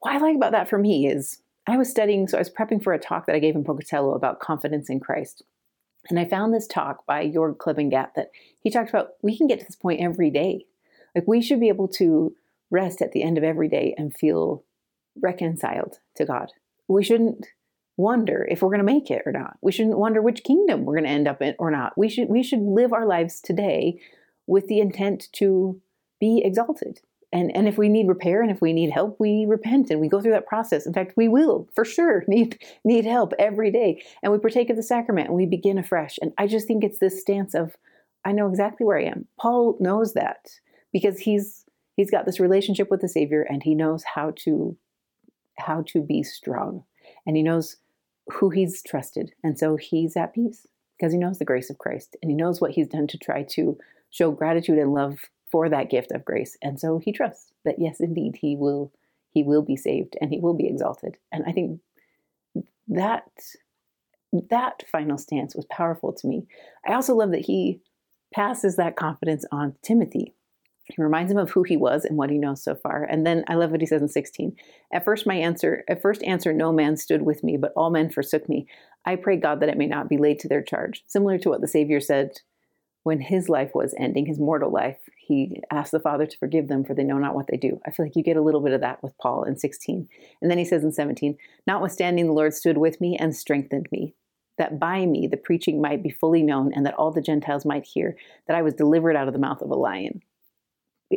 [0.00, 2.82] What I like about that for me is I was studying, so I was prepping
[2.82, 5.44] for a talk that I gave in Pocatello about confidence in Christ.
[6.10, 8.30] And I found this talk by Jorg Klebingat that
[8.60, 10.66] he talked about we can get to this point every day.
[11.14, 12.34] Like we should be able to
[12.70, 14.64] rest at the end of every day and feel
[15.20, 16.50] reconciled to God.
[16.88, 17.46] We shouldn't
[17.96, 19.56] wonder if we're going to make it or not.
[19.62, 21.96] We shouldn't wonder which kingdom we're going to end up in or not.
[21.96, 24.00] We should we should live our lives today
[24.46, 25.80] with the intent to
[26.20, 27.00] be exalted
[27.34, 30.08] and and if we need repair and if we need help we repent and we
[30.08, 30.86] go through that process.
[30.86, 34.02] In fact we will for sure need need help every day.
[34.22, 36.16] And we partake of the sacrament and we begin afresh.
[36.22, 37.76] And i just think it's this stance of
[38.24, 39.26] i know exactly where i am.
[39.38, 40.48] Paul knows that
[40.92, 41.66] because he's
[41.96, 44.76] he's got this relationship with the savior and he knows how to
[45.58, 46.84] how to be strong.
[47.26, 47.76] And he knows
[48.32, 49.32] who he's trusted.
[49.42, 50.66] And so he's at peace
[50.98, 53.42] because he knows the grace of christ and he knows what he's done to try
[53.42, 53.76] to
[54.10, 55.18] show gratitude and love
[55.54, 56.58] for that gift of grace.
[56.62, 58.90] And so he trusts that yes, indeed, he will
[59.30, 61.16] he will be saved and he will be exalted.
[61.30, 61.78] And I think
[62.88, 63.30] that
[64.50, 66.48] that final stance was powerful to me.
[66.84, 67.80] I also love that he
[68.34, 70.34] passes that confidence on to Timothy.
[70.86, 73.04] He reminds him of who he was and what he knows so far.
[73.04, 74.56] And then I love what he says in 16.
[74.92, 78.10] At first my answer, at first answer, no man stood with me, but all men
[78.10, 78.66] forsook me.
[79.04, 81.04] I pray God that it may not be laid to their charge.
[81.06, 82.40] Similar to what the Savior said
[83.04, 86.84] when his life was ending, his mortal life, he asks the Father to forgive them,
[86.84, 87.80] for they know not what they do.
[87.86, 90.08] I feel like you get a little bit of that with Paul in 16.
[90.42, 94.14] And then he says in 17, Notwithstanding, the Lord stood with me and strengthened me,
[94.58, 97.84] that by me the preaching might be fully known, and that all the Gentiles might
[97.84, 98.16] hear
[98.46, 100.20] that I was delivered out of the mouth of a lion.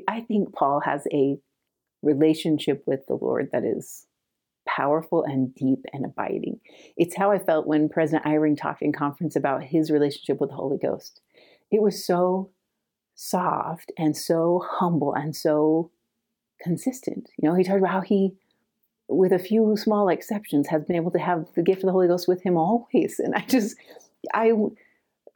[0.08, 1.38] I think Paul has a
[2.04, 4.06] relationship with the Lord that is
[4.68, 6.60] powerful and deep and abiding.
[6.98, 10.56] It's how I felt when President Eyring talked in conference about his relationship with the
[10.56, 11.22] Holy Ghost
[11.72, 12.52] it was so
[13.18, 15.92] soft and so humble and so
[16.62, 17.30] consistent.
[17.38, 18.34] You know, he talked about how he,
[19.10, 22.08] with a few small exceptions, has been able to have the gift of the Holy
[22.08, 23.20] Ghost with him always.
[23.20, 23.76] And I just,
[24.34, 24.54] I,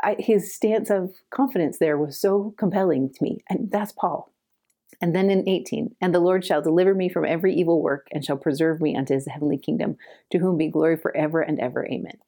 [0.04, 3.44] I his stance of confidence there was so compelling to me.
[3.50, 4.32] And that's Paul.
[5.02, 8.24] And then in 18, and the Lord shall deliver me from every evil work and
[8.24, 9.98] shall preserve me unto his heavenly kingdom,
[10.30, 11.88] to whom be glory forever and ever.
[11.88, 12.20] Amen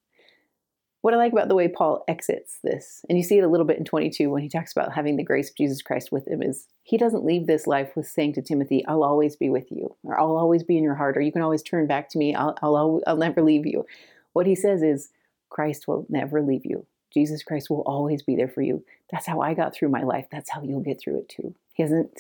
[1.04, 3.66] what I like about the way Paul exits this, and you see it a little
[3.66, 6.42] bit in 22 when he talks about having the grace of Jesus Christ with him,
[6.42, 9.98] is he doesn't leave this life with saying to Timothy, I'll always be with you,
[10.06, 12.34] or I'll always be in your heart, or you can always turn back to me,
[12.34, 13.86] I'll, I'll, I'll never leave you.
[14.32, 15.10] What he says is,
[15.50, 16.86] Christ will never leave you.
[17.14, 18.86] Jesus Christ will always be there for you.
[19.12, 20.28] That's how I got through my life.
[20.32, 21.54] That's how you'll get through it too.
[21.74, 22.18] He hasn't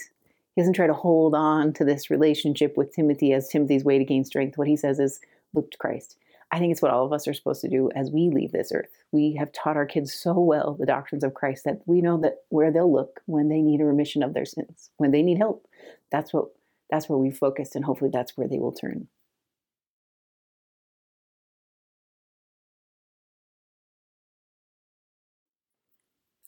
[0.54, 4.04] he doesn't try to hold on to this relationship with Timothy as Timothy's way to
[4.04, 4.58] gain strength.
[4.58, 5.20] What he says is,
[5.54, 6.16] look to Christ.
[6.54, 8.72] I think it's what all of us are supposed to do as we leave this
[8.72, 8.92] earth.
[9.12, 12.44] We have taught our kids so well the doctrines of Christ that we know that
[12.50, 15.68] where they'll look when they need a remission of their sins, when they need help.
[16.12, 16.50] That's what
[16.92, 19.08] that's where we focused and hopefully that's where they will turn.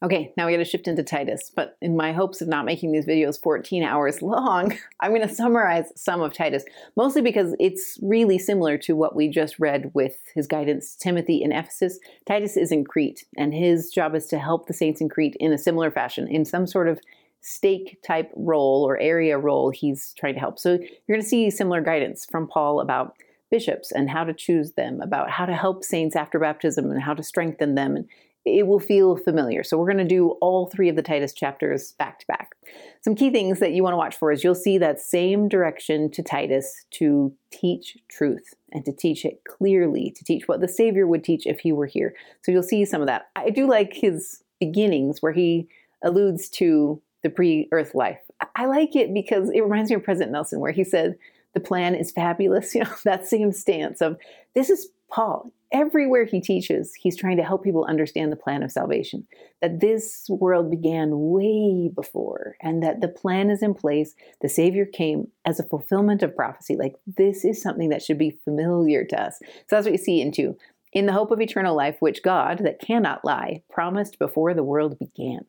[0.05, 1.51] Okay, now we got to shift into Titus.
[1.55, 5.91] But in my hopes of not making these videos 14 hours long, I'm to summarize
[5.95, 6.63] some of Titus,
[6.95, 11.41] mostly because it's really similar to what we just read with his guidance to Timothy
[11.41, 11.97] in Ephesus.
[12.27, 15.51] Titus is in Crete, and his job is to help the saints in Crete in
[15.51, 16.99] a similar fashion, in some sort of
[17.41, 20.59] stake type role or area role he's trying to help.
[20.59, 20.77] So
[21.07, 23.15] you're to see similar guidance from Paul about
[23.49, 27.15] bishops and how to choose them, about how to help saints after baptism and how
[27.15, 27.95] to strengthen them.
[27.95, 28.07] And
[28.45, 29.63] it will feel familiar.
[29.63, 32.55] So we're going to do all three of the Titus chapters back to back.
[33.01, 36.11] Some key things that you want to watch for is you'll see that same direction
[36.11, 41.07] to Titus to teach truth and to teach it clearly, to teach what the Savior
[41.07, 42.13] would teach if he were here.
[42.43, 43.29] So you'll see some of that.
[43.35, 45.67] I do like his beginnings where he
[46.03, 48.19] alludes to the pre-earth life.
[48.55, 51.15] I like it because it reminds me of President Nelson where he said
[51.55, 54.17] the plan is fabulous, you know, that same stance of
[54.53, 58.71] this is Paul everywhere he teaches, he's trying to help people understand the plan of
[58.71, 59.27] salvation.
[59.61, 64.15] That this world began way before, and that the plan is in place.
[64.41, 66.75] The Savior came as a fulfillment of prophecy.
[66.75, 69.39] Like this is something that should be familiar to us.
[69.39, 70.57] So that's what you see in 2.
[70.93, 74.97] In the hope of eternal life, which God, that cannot lie, promised before the world
[74.97, 75.41] began.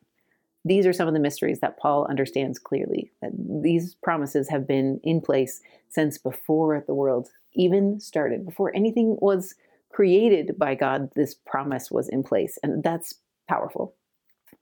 [0.65, 3.11] These are some of the mysteries that Paul understands clearly.
[3.21, 3.31] That
[3.63, 9.55] these promises have been in place since before the world even started, before anything was
[9.91, 12.57] created by God, this promise was in place.
[12.63, 13.15] And that's
[13.47, 13.95] powerful.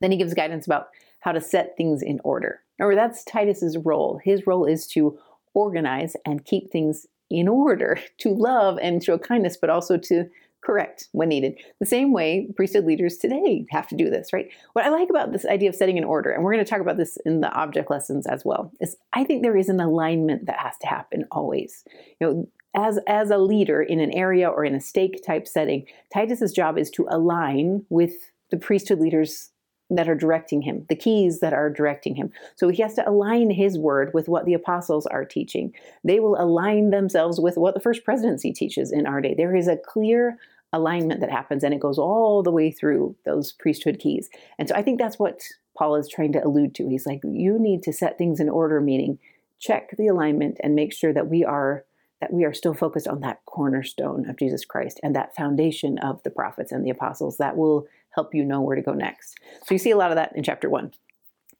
[0.01, 0.87] Then he gives guidance about
[1.19, 2.61] how to set things in order.
[2.79, 4.19] Remember, that's Titus's role.
[4.23, 5.17] His role is to
[5.53, 10.29] organize and keep things in order, to love and show kindness, but also to
[10.65, 11.57] correct when needed.
[11.79, 14.49] The same way priesthood leaders today have to do this, right?
[14.73, 16.81] What I like about this idea of setting an order, and we're going to talk
[16.81, 20.47] about this in the object lessons as well, is I think there is an alignment
[20.47, 21.83] that has to happen always.
[22.19, 25.85] You know, as, as a leader in an area or in a stake type setting,
[26.13, 28.13] Titus's job is to align with
[28.51, 29.51] the priesthood leaders
[29.89, 32.31] that are directing him, the keys that are directing him.
[32.55, 35.73] So he has to align his word with what the apostles are teaching.
[36.03, 39.35] They will align themselves with what the first presidency teaches in our day.
[39.35, 40.37] There is a clear
[40.73, 44.29] alignment that happens and it goes all the way through those priesthood keys.
[44.57, 45.41] And so I think that's what
[45.77, 46.89] Paul is trying to allude to.
[46.89, 49.19] He's like, you need to set things in order, meaning
[49.59, 51.85] check the alignment and make sure that we are
[52.21, 56.23] that we are still focused on that cornerstone of Jesus Christ and that foundation of
[56.23, 59.37] the prophets and the apostles that will help you know where to go next.
[59.65, 60.91] So you see a lot of that in chapter one.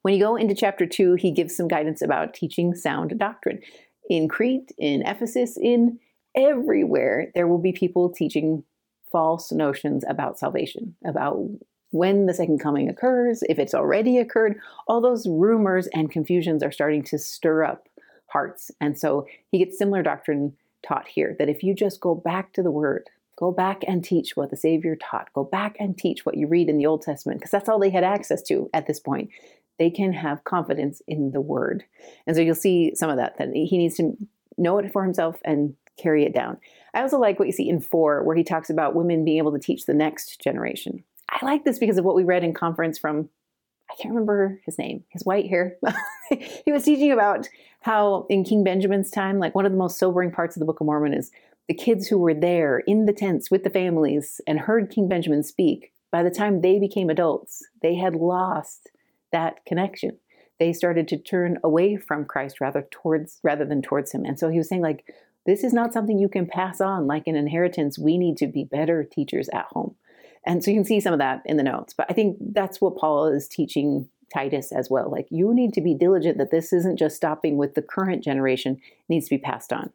[0.02, 3.60] When you go into chapter two, he gives some guidance about teaching sound doctrine.
[4.10, 6.00] In Crete, in Ephesus, in
[6.36, 8.64] everywhere, there will be people teaching
[9.12, 11.48] false notions about salvation, about
[11.92, 14.60] when the second coming occurs, if it's already occurred.
[14.88, 17.88] All those rumors and confusions are starting to stir up
[18.28, 18.72] hearts.
[18.82, 20.56] And so he gets similar doctrine
[20.86, 24.36] taught here that if you just go back to the word, go back and teach
[24.36, 27.40] what the Savior taught, go back and teach what you read in the Old Testament,
[27.40, 29.30] because that's all they had access to at this point.
[29.78, 31.84] They can have confidence in the word.
[32.26, 34.16] And so you'll see some of that, that he needs to
[34.58, 36.58] know it for himself and carry it down.
[36.94, 39.52] I also like what you see in four, where he talks about women being able
[39.52, 41.04] to teach the next generation.
[41.30, 43.30] I like this because of what we read in conference from
[43.90, 45.78] I can't remember his name, his white hair.
[46.66, 47.48] he was teaching about
[47.82, 50.80] how in King Benjamin's time, like one of the most sobering parts of the Book
[50.80, 51.32] of Mormon is
[51.68, 55.44] the kids who were there in the tents with the families and heard King Benjamin
[55.44, 55.92] speak.
[56.12, 58.90] By the time they became adults, they had lost
[59.32, 60.18] that connection.
[60.60, 64.24] They started to turn away from Christ rather towards rather than towards him.
[64.26, 65.14] And so he was saying like
[65.46, 68.00] this is not something you can pass on like an inheritance.
[68.00, 69.96] We need to be better teachers at home.
[70.46, 71.94] And so you can see some of that in the notes.
[71.94, 75.10] But I think that's what Paul is teaching Titus as well.
[75.10, 78.74] Like you need to be diligent that this isn't just stopping with the current generation,
[78.74, 79.92] it needs to be passed on.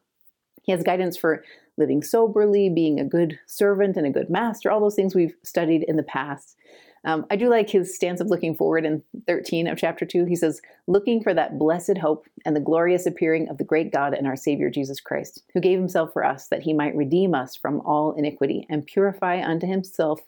[0.63, 1.45] He has guidance for
[1.77, 5.85] living soberly, being a good servant and a good master, all those things we've studied
[5.85, 6.57] in the past.
[7.05, 10.27] Um, I do like his stance of looking forward in 13 of chapter 2.
[10.27, 14.13] He says, Looking for that blessed hope and the glorious appearing of the great God
[14.13, 17.57] and our Savior Jesus Christ, who gave himself for us that he might redeem us
[17.57, 20.21] from all iniquity and purify unto himself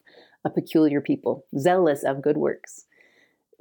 [0.45, 2.85] a peculiar people, zealous of good works.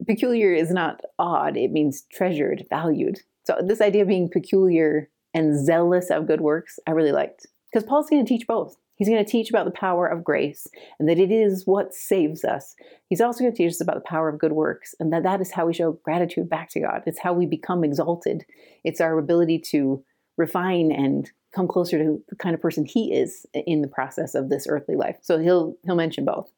[0.06, 3.20] Peculiar is not odd, it means treasured, valued.
[3.44, 7.46] So, this idea of being peculiar and zealous of good works, I really liked.
[7.70, 8.76] Because Paul's going to teach both.
[8.96, 10.68] He's going to teach about the power of grace
[10.98, 12.76] and that it is what saves us.
[13.08, 15.40] He's also going to teach us about the power of good works and that that
[15.40, 17.02] is how we show gratitude back to God.
[17.06, 18.44] It's how we become exalted.
[18.84, 20.04] It's our ability to
[20.36, 24.48] refine and come closer to the kind of person he is in the process of
[24.48, 25.16] this earthly life.
[25.20, 26.50] So he'll he'll mention both.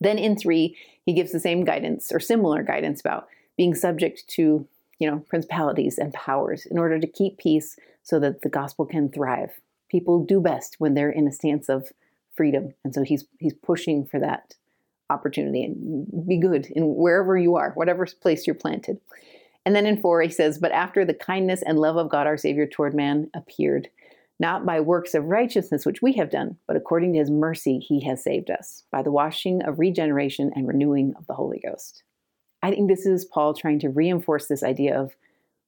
[0.00, 4.66] Then in 3, he gives the same guidance or similar guidance about being subject to,
[4.98, 9.08] you know, principalities and powers in order to keep peace so that the gospel can
[9.08, 11.92] thrive people do best when they're in a stance of
[12.36, 12.74] freedom.
[12.84, 14.54] And so he's he's pushing for that
[15.10, 18.98] opportunity and be good in wherever you are, whatever place you're planted.
[19.64, 22.36] And then in four, he says, But after the kindness and love of God our
[22.36, 23.88] Savior toward man appeared,
[24.38, 28.04] not by works of righteousness which we have done, but according to his mercy he
[28.04, 32.02] has saved us, by the washing of regeneration and renewing of the Holy Ghost.
[32.62, 35.16] I think this is Paul trying to reinforce this idea of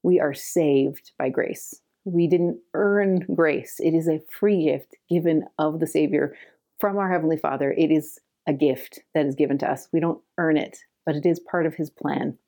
[0.03, 1.81] we are saved by grace.
[2.13, 3.81] We didn't earn grace.
[3.81, 6.35] It is a free gift given of the Savior
[6.81, 7.73] from our Heavenly Father.
[7.73, 9.89] It is a gift that is given to us.
[9.93, 12.39] We don't earn it, but it is part of His plan.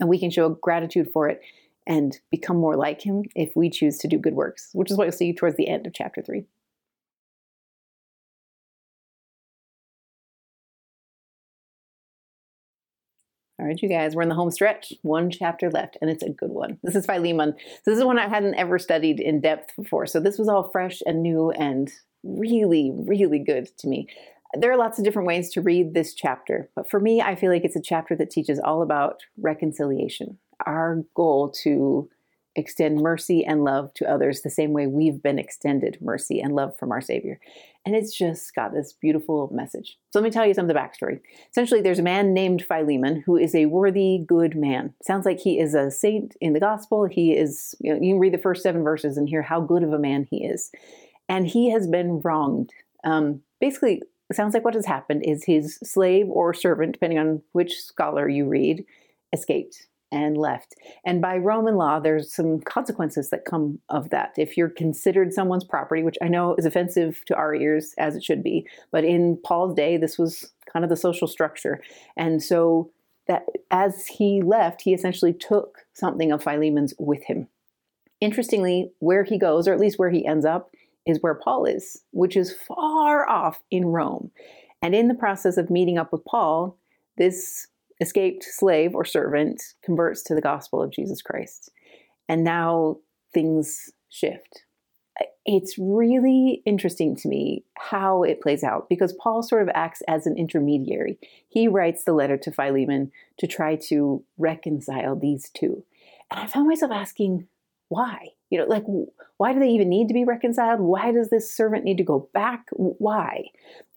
[0.00, 1.40] And we can show gratitude for it
[1.86, 5.04] and become more like Him if we choose to do good works, which is what
[5.04, 6.44] you'll see towards the end of chapter 3.
[13.68, 14.92] Right, you guys, we're in the home stretch.
[15.02, 16.78] One chapter left, and it's a good one.
[16.82, 17.54] This is Philemon.
[17.84, 20.06] So this is one I hadn't ever studied in depth before.
[20.06, 21.90] So this was all fresh and new and
[22.24, 24.08] really, really good to me.
[24.54, 27.52] There are lots of different ways to read this chapter, but for me, I feel
[27.52, 30.38] like it's a chapter that teaches all about reconciliation.
[30.64, 32.08] Our goal to
[32.58, 36.76] extend mercy and love to others the same way we've been extended mercy and love
[36.76, 37.40] from our Savior.
[37.86, 39.96] And it's just got this beautiful message.
[40.10, 41.20] So let me tell you some of the backstory.
[41.50, 44.94] Essentially, there's a man named Philemon who is a worthy, good man.
[45.02, 47.06] Sounds like he is a saint in the gospel.
[47.06, 49.82] He is, you, know, you can read the first seven verses and hear how good
[49.82, 50.70] of a man he is.
[51.28, 52.70] And he has been wronged.
[53.04, 54.02] Um, basically,
[54.32, 58.46] sounds like what has happened is his slave or servant, depending on which scholar you
[58.46, 58.84] read,
[59.32, 60.74] escaped and left.
[61.04, 64.34] And by Roman law, there's some consequences that come of that.
[64.36, 68.24] If you're considered someone's property, which I know is offensive to our ears as it
[68.24, 71.82] should be, but in Paul's day, this was kind of the social structure.
[72.16, 72.90] And so
[73.26, 77.48] that as he left, he essentially took something of Philemon's with him.
[78.20, 80.70] Interestingly, where he goes, or at least where he ends up,
[81.06, 84.30] is where Paul is, which is far off in Rome.
[84.82, 86.76] And in the process of meeting up with Paul,
[87.16, 87.66] this
[88.00, 91.70] escaped slave or servant converts to the gospel of Jesus Christ.
[92.28, 92.98] And now
[93.32, 94.64] things shift.
[95.44, 100.26] It's really interesting to me how it plays out because Paul sort of acts as
[100.26, 101.18] an intermediary.
[101.48, 105.82] He writes the letter to Philemon to try to reconcile these two.
[106.30, 107.48] And I found myself asking,
[107.88, 108.28] why?
[108.50, 108.84] You know, like,
[109.38, 110.80] why do they even need to be reconciled?
[110.80, 112.66] Why does this servant need to go back?
[112.72, 113.46] Why?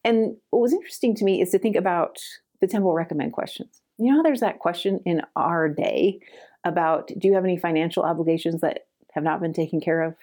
[0.04, 2.18] And what was interesting to me is to think about
[2.62, 3.81] the temple recommend questions.
[4.02, 6.20] You know, there's that question in our day
[6.64, 10.16] about do you have any financial obligations that have not been taken care of?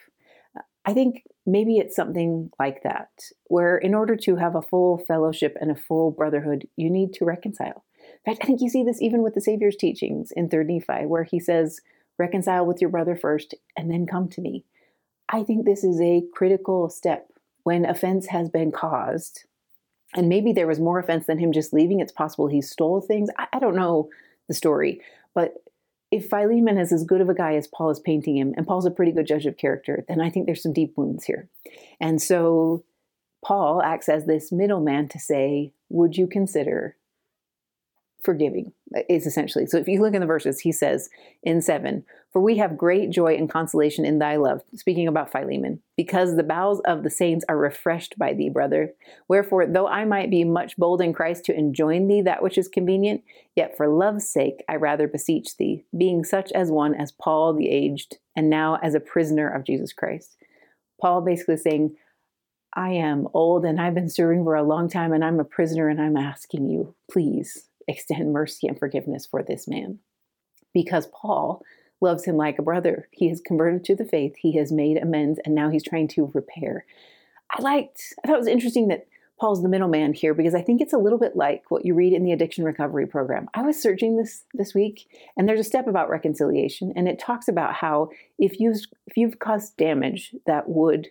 [0.85, 3.09] I think maybe it's something like that,
[3.45, 7.25] where in order to have a full fellowship and a full brotherhood, you need to
[7.25, 7.85] reconcile.
[8.25, 11.05] In fact, I think you see this even with the Savior's teachings in 3rd Nephi,
[11.05, 11.79] where he says,
[12.17, 14.65] reconcile with your brother first and then come to me.
[15.29, 17.31] I think this is a critical step
[17.63, 19.45] when offense has been caused
[20.15, 21.99] and maybe there was more offense than him just leaving.
[21.99, 23.29] It's possible he stole things.
[23.37, 24.09] I, I don't know
[24.47, 25.01] the story,
[25.33, 25.55] but
[26.11, 28.85] if Philemon is as good of a guy as Paul is painting him, and Paul's
[28.85, 31.47] a pretty good judge of character, then I think there's some deep wounds here.
[31.99, 32.83] And so
[33.45, 36.95] Paul acts as this middleman to say, Would you consider
[38.23, 38.73] forgiving
[39.07, 39.65] is essentially.
[39.65, 41.09] So if you look in the verses, he says
[41.43, 45.81] in 7, For we have great joy and consolation in thy love, speaking about Philemon,
[45.95, 48.93] because the bowels of the saints are refreshed by thee, brother.
[49.27, 52.67] Wherefore, though I might be much bold in Christ to enjoin thee that which is
[52.67, 53.23] convenient,
[53.55, 57.69] yet for love's sake I rather beseech thee, being such as one as Paul the
[57.69, 60.35] aged, and now as a prisoner of Jesus Christ.
[60.99, 61.95] Paul basically saying,
[62.73, 65.89] I am old and I've been serving for a long time and I'm a prisoner
[65.89, 69.99] and I'm asking you, please extend mercy and forgiveness for this man.
[70.73, 71.63] Because Paul
[72.01, 73.09] loves him like a brother.
[73.11, 76.31] He has converted to the faith, he has made amends, and now he's trying to
[76.33, 76.85] repair.
[77.51, 79.07] I liked, I thought it was interesting that
[79.39, 82.13] Paul's the middleman here because I think it's a little bit like what you read
[82.13, 83.47] in the addiction recovery program.
[83.53, 85.07] I was searching this this week
[85.37, 88.73] and there's a step about reconciliation and it talks about how if you
[89.07, 91.07] if you've caused damage that would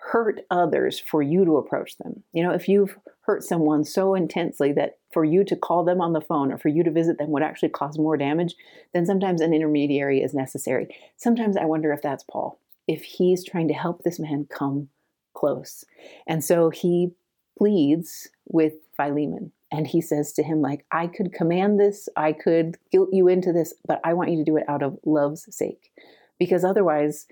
[0.00, 2.22] hurt others for you to approach them.
[2.32, 6.12] You know, if you've hurt someone so intensely that for you to call them on
[6.12, 8.54] the phone or for you to visit them would actually cause more damage,
[8.92, 10.88] then sometimes an intermediary is necessary.
[11.16, 12.58] Sometimes I wonder if that's Paul,
[12.88, 14.88] if he's trying to help this man come
[15.34, 15.84] close.
[16.26, 17.12] And so he
[17.58, 22.76] pleads with Philemon and he says to him like i could command this i could
[22.90, 25.92] guilt you into this but i want you to do it out of love's sake
[26.38, 27.26] because otherwise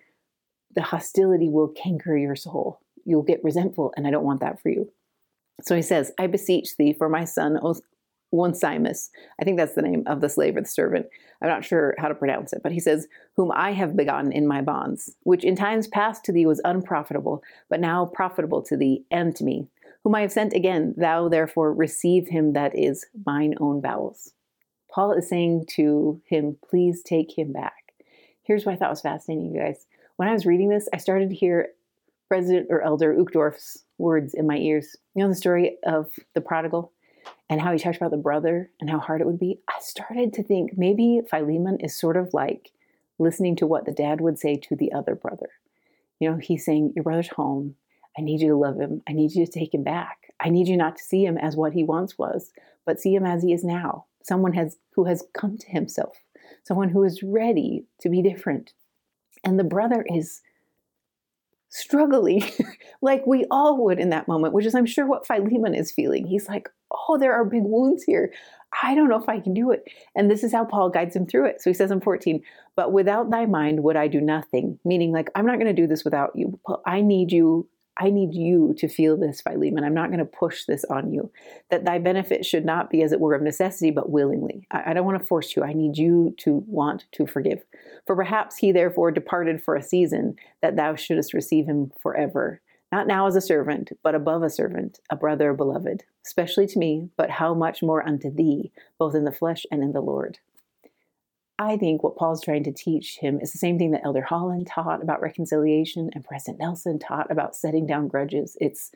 [0.74, 2.80] the hostility will canker your soul.
[3.04, 4.90] You'll get resentful, and I don't want that for you.
[5.62, 7.58] So he says, I beseech thee for my son
[8.32, 9.10] Onesimus.
[9.40, 11.06] I think that's the name of the slave or the servant.
[11.40, 14.46] I'm not sure how to pronounce it, but he says, Whom I have begotten in
[14.46, 19.04] my bonds, which in times past to thee was unprofitable, but now profitable to thee
[19.10, 19.68] and to me,
[20.04, 24.32] whom I have sent again, thou therefore receive him that is mine own bowels.
[24.90, 27.74] Paul is saying to him, please take him back.
[28.42, 29.86] Here's what I thought was fascinating, you guys.
[30.18, 31.68] When I was reading this, I started to hear
[32.26, 34.96] President or Elder Uchtdorf's words in my ears.
[35.14, 36.90] You know the story of the prodigal
[37.48, 39.60] and how he talked about the brother and how hard it would be?
[39.68, 42.72] I started to think maybe Philemon is sort of like
[43.20, 45.50] listening to what the dad would say to the other brother.
[46.18, 47.76] You know, he's saying, Your brother's home.
[48.18, 49.02] I need you to love him.
[49.08, 50.34] I need you to take him back.
[50.40, 52.50] I need you not to see him as what he once was,
[52.84, 54.06] but see him as he is now.
[54.24, 56.16] Someone has who has come to himself,
[56.64, 58.72] someone who is ready to be different.
[59.44, 60.42] And the brother is
[61.70, 62.42] struggling
[63.02, 66.26] like we all would in that moment, which is, I'm sure, what Philemon is feeling.
[66.26, 68.32] He's like, Oh, there are big wounds here.
[68.82, 69.84] I don't know if I can do it.
[70.14, 71.60] And this is how Paul guides him through it.
[71.60, 72.42] So he says in 14,
[72.76, 75.86] But without thy mind would I do nothing, meaning like, I'm not going to do
[75.86, 76.58] this without you.
[76.86, 77.68] I need you
[78.00, 79.82] I need you to feel this, Philemon.
[79.82, 81.32] I'm not going to push this on you.
[81.70, 84.66] That thy benefit should not be, as it were, of necessity, but willingly.
[84.70, 85.64] I, I don't want to force you.
[85.64, 87.64] I need you to want to forgive.
[88.06, 92.60] For perhaps he therefore departed for a season, that thou shouldest receive him forever.
[92.92, 97.10] Not now as a servant, but above a servant, a brother beloved, especially to me,
[97.16, 100.38] but how much more unto thee, both in the flesh and in the Lord.
[101.58, 104.68] I think what Paul's trying to teach him is the same thing that Elder Holland
[104.68, 108.56] taught about reconciliation and President Nelson taught about setting down grudges.
[108.60, 108.92] It's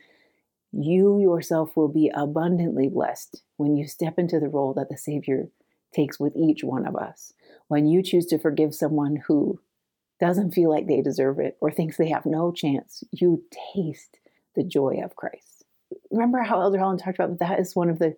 [0.71, 5.49] you yourself will be abundantly blessed when you step into the role that the Savior
[5.93, 7.33] takes with each one of us.
[7.69, 9.61] When you choose to forgive someone who
[10.21, 13.43] doesn't feel like they deserve it or thinks they have no chance, you
[13.75, 14.19] taste
[14.55, 15.65] the joy of Christ.
[16.11, 18.17] Remember how Elder Holland talked about that, that is one of the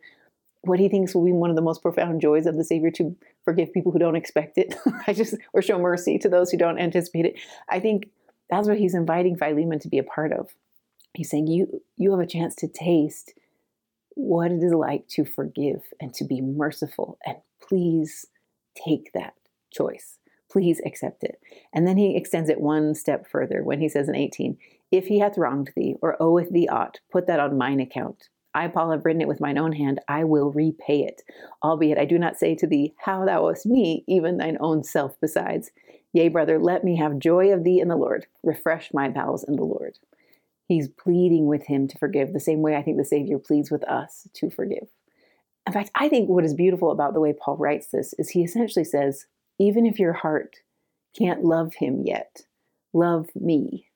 [0.66, 3.16] what he thinks will be one of the most profound joys of the Savior to
[3.44, 4.74] forgive people who don't expect it.
[5.06, 7.38] I just or show mercy to those who don't anticipate it.
[7.68, 8.10] I think
[8.50, 10.50] that's what he's inviting Philemon to be a part of.
[11.14, 13.34] He's saying you you have a chance to taste
[14.16, 18.26] what it is like to forgive and to be merciful and please
[18.74, 19.34] take that
[19.72, 20.18] choice.
[20.50, 21.40] Please accept it.
[21.72, 24.56] And then he extends it one step further when he says in 18,
[24.92, 28.28] if he hath wronged thee or oweth thee aught, put that on mine account.
[28.54, 30.00] I, Paul, have written it with mine own hand.
[30.08, 31.22] I will repay it.
[31.62, 35.20] Albeit I do not say to thee, How thou owest me, even thine own self
[35.20, 35.70] besides.
[36.12, 38.26] Yea, brother, let me have joy of thee in the Lord.
[38.44, 39.98] Refresh my bowels in the Lord.
[40.66, 43.82] He's pleading with him to forgive the same way I think the Savior pleads with
[43.84, 44.88] us to forgive.
[45.66, 48.44] In fact, I think what is beautiful about the way Paul writes this is he
[48.44, 49.26] essentially says,
[49.58, 50.56] even if your heart
[51.16, 52.42] can't love him yet,
[52.92, 53.88] love me.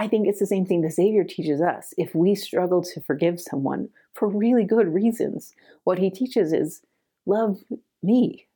[0.00, 1.92] I think it's the same thing the Savior teaches us.
[1.98, 5.52] If we struggle to forgive someone for really good reasons,
[5.84, 6.80] what he teaches is
[7.26, 7.58] love
[8.02, 8.46] me.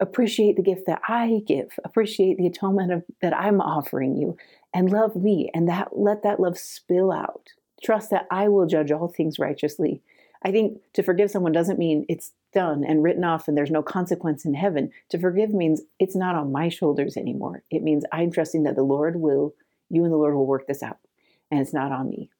[0.00, 1.78] Appreciate the gift that I give.
[1.84, 4.38] Appreciate the atonement of, that I'm offering you,
[4.72, 5.50] and love me.
[5.52, 7.50] And that let that love spill out.
[7.82, 10.00] Trust that I will judge all things righteously.
[10.44, 13.82] I think to forgive someone doesn't mean it's done and written off and there's no
[13.82, 14.92] consequence in heaven.
[15.10, 17.62] To forgive means it's not on my shoulders anymore.
[17.70, 19.54] It means I'm trusting that the Lord will
[19.94, 20.98] you and the Lord will work this out.
[21.50, 22.30] And it's not on me.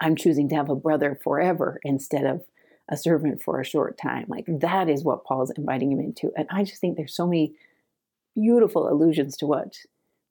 [0.00, 2.42] I'm choosing to have a brother forever instead of
[2.88, 4.26] a servant for a short time.
[4.28, 6.32] Like that is what Paul's inviting him into.
[6.36, 7.54] And I just think there's so many
[8.34, 9.78] beautiful allusions to what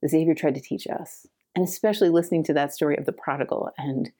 [0.02, 1.26] the Savior tried to teach us.
[1.56, 4.12] And especially listening to that story of the prodigal and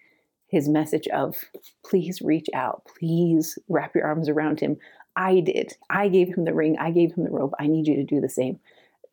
[0.48, 1.36] his message of
[1.84, 4.78] please reach out, please wrap your arms around him.
[5.16, 5.76] I did.
[5.90, 7.54] I gave him the ring, I gave him the robe.
[7.60, 8.60] I need you to do the same.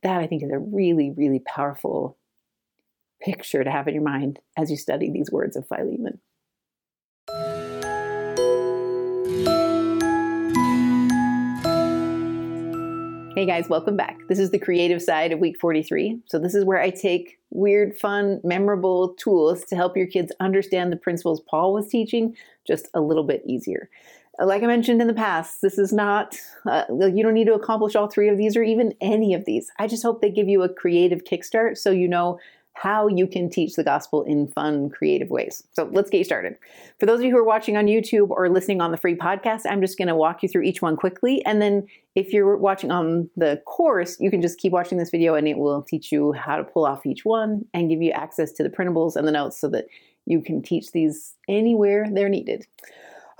[0.02, 2.16] That I think is a really, really powerful
[3.22, 6.20] picture to have in your mind as you study these words of Philemon.
[13.40, 14.18] Hey guys, welcome back.
[14.28, 16.18] This is the creative side of week 43.
[16.26, 20.92] So, this is where I take weird, fun, memorable tools to help your kids understand
[20.92, 22.36] the principles Paul was teaching
[22.66, 23.88] just a little bit easier.
[24.38, 26.36] Like I mentioned in the past, this is not,
[26.66, 29.70] uh, you don't need to accomplish all three of these or even any of these.
[29.78, 32.38] I just hope they give you a creative kickstart so you know
[32.80, 35.62] how you can teach the gospel in fun, creative ways.
[35.72, 36.56] So let's get started.
[36.98, 39.66] For those of you who are watching on YouTube or listening on the free podcast,
[39.68, 41.44] I'm just going to walk you through each one quickly.
[41.44, 45.34] And then if you're watching on the course, you can just keep watching this video
[45.34, 48.50] and it will teach you how to pull off each one and give you access
[48.52, 49.84] to the printables and the notes so that
[50.24, 52.66] you can teach these anywhere they're needed.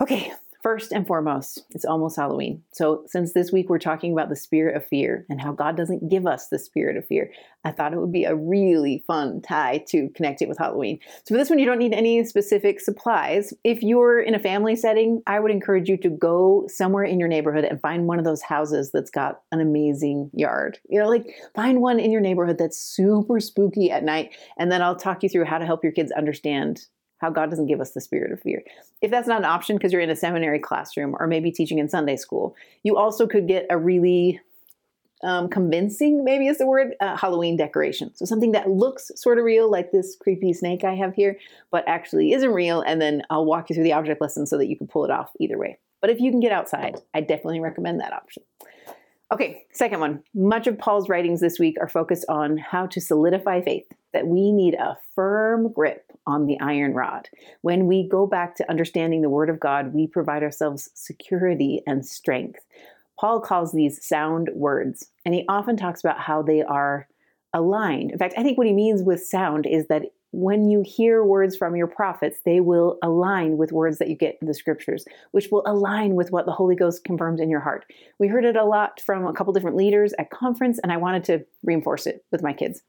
[0.03, 2.62] Okay, First and foremost, it's almost Halloween.
[2.73, 6.11] So, since this week we're talking about the spirit of fear and how God doesn't
[6.11, 7.32] give us the spirit of fear,
[7.65, 10.99] I thought it would be a really fun tie to connect it with Halloween.
[11.24, 13.55] So, for this one, you don't need any specific supplies.
[13.65, 17.28] If you're in a family setting, I would encourage you to go somewhere in your
[17.28, 20.78] neighborhood and find one of those houses that's got an amazing yard.
[20.91, 24.82] You know, like find one in your neighborhood that's super spooky at night, and then
[24.82, 26.85] I'll talk you through how to help your kids understand
[27.21, 28.63] how God doesn't give us the spirit of fear.
[29.03, 31.89] If that's not an option because you're in a seminary classroom or maybe teaching in
[31.89, 34.41] Sunday school, you also could get a really
[35.23, 38.15] um, convincing, maybe is the word, uh, Halloween decoration.
[38.15, 41.39] So something that looks sort of real, like this creepy snake I have here,
[41.71, 42.81] but actually isn't real.
[42.81, 45.11] And then I'll walk you through the object lesson so that you can pull it
[45.11, 45.79] off either way.
[46.01, 48.43] But if you can get outside, I definitely recommend that option.
[49.33, 50.23] Okay, second one.
[50.35, 54.51] Much of Paul's writings this week are focused on how to solidify faith, that we
[54.51, 57.28] need a firm grip on the iron rod.
[57.62, 62.07] When we go back to understanding the Word of God, we provide ourselves security and
[62.07, 62.61] strength.
[63.19, 67.07] Paul calls these sound words, and he often talks about how they are
[67.52, 68.12] aligned.
[68.12, 71.57] In fact, I think what he means with sound is that when you hear words
[71.57, 75.48] from your prophets, they will align with words that you get in the scriptures, which
[75.51, 77.85] will align with what the Holy Ghost confirms in your heart.
[78.19, 81.24] We heard it a lot from a couple different leaders at conference, and I wanted
[81.24, 82.82] to reinforce it with my kids.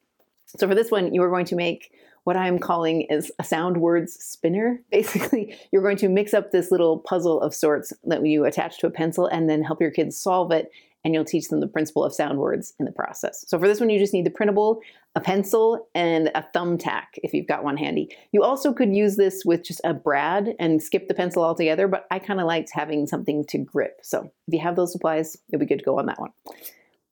[0.45, 1.91] So for this one, you are going to make
[2.23, 4.81] what I'm calling is a sound words spinner.
[4.91, 8.87] Basically, you're going to mix up this little puzzle of sorts that you attach to
[8.87, 10.71] a pencil and then help your kids solve it
[11.03, 13.43] and you'll teach them the principle of sound words in the process.
[13.47, 14.81] So for this one, you just need the printable,
[15.15, 18.15] a pencil, and a thumbtack if you've got one handy.
[18.31, 22.05] You also could use this with just a brad and skip the pencil altogether, but
[22.11, 23.99] I kind of liked having something to grip.
[24.03, 26.31] So if you have those supplies, you'll be good to go on that one.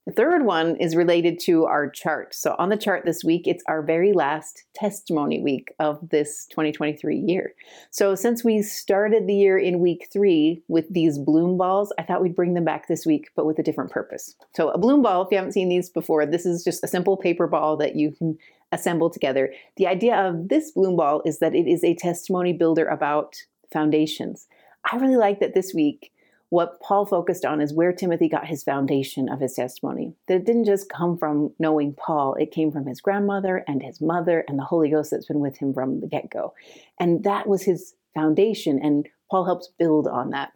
[0.10, 2.34] The third one is related to our chart.
[2.34, 7.15] So on the chart this week, it's our very last testimony week of this 2023
[7.15, 7.53] year.
[7.91, 12.23] So since we started the year in week three with these bloom balls, I thought
[12.23, 14.36] we'd bring them back this week, but with a different purpose.
[14.56, 17.15] So a bloom ball, if you haven't seen these before, this is just a simple
[17.15, 18.36] paper ball that you can
[18.72, 19.53] assemble together.
[19.77, 23.36] The idea of this bloom ball is that it is a testimony builder about
[23.72, 24.48] foundations.
[24.91, 26.11] I really like that this week
[26.50, 30.14] what Paul focused on is where Timothy got his foundation of his testimony.
[30.28, 34.02] That it didn't just come from knowing Paul, it came from his grandmother and his
[34.02, 36.54] mother and the Holy Ghost that's been with him from the get go.
[37.00, 40.52] And that was his foundation, and Paul helps build on that.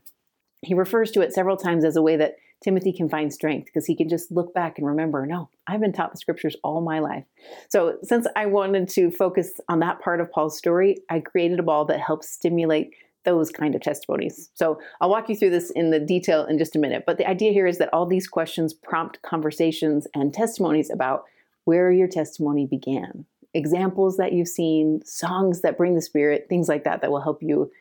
[0.61, 3.85] He refers to it several times as a way that Timothy can find strength because
[3.85, 6.99] he can just look back and remember, no, I've been taught the scriptures all my
[6.99, 7.25] life.
[7.67, 11.63] So, since I wanted to focus on that part of Paul's story, I created a
[11.63, 14.49] ball that helps stimulate those kind of testimonies.
[14.53, 17.03] So I'll walk you through this in the detail in just a minute.
[17.05, 21.23] But the idea here is that all these questions prompt conversations and testimonies about
[21.65, 26.83] where your testimony began, examples that you've seen, songs that bring the spirit, things like
[26.83, 27.71] that that will help you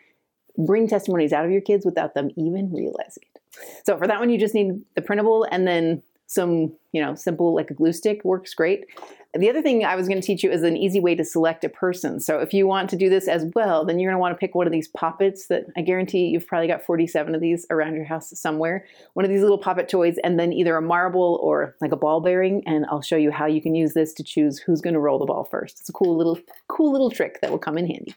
[0.56, 3.42] bring testimonies out of your kids without them even realizing it.
[3.84, 6.02] So for that one, you just need the printable and then
[6.32, 8.86] some, you know, simple like a glue stick works great.
[9.34, 11.64] The other thing I was going to teach you is an easy way to select
[11.64, 12.20] a person.
[12.20, 14.38] So if you want to do this as well, then you're going to want to
[14.38, 17.94] pick one of these poppets that I guarantee you've probably got 47 of these around
[17.94, 18.84] your house somewhere.
[19.14, 22.20] One of these little poppet toys and then either a marble or like a ball
[22.20, 25.00] bearing and I'll show you how you can use this to choose who's going to
[25.00, 25.80] roll the ball first.
[25.80, 26.38] It's a cool little
[26.68, 28.14] cool little trick that will come in handy.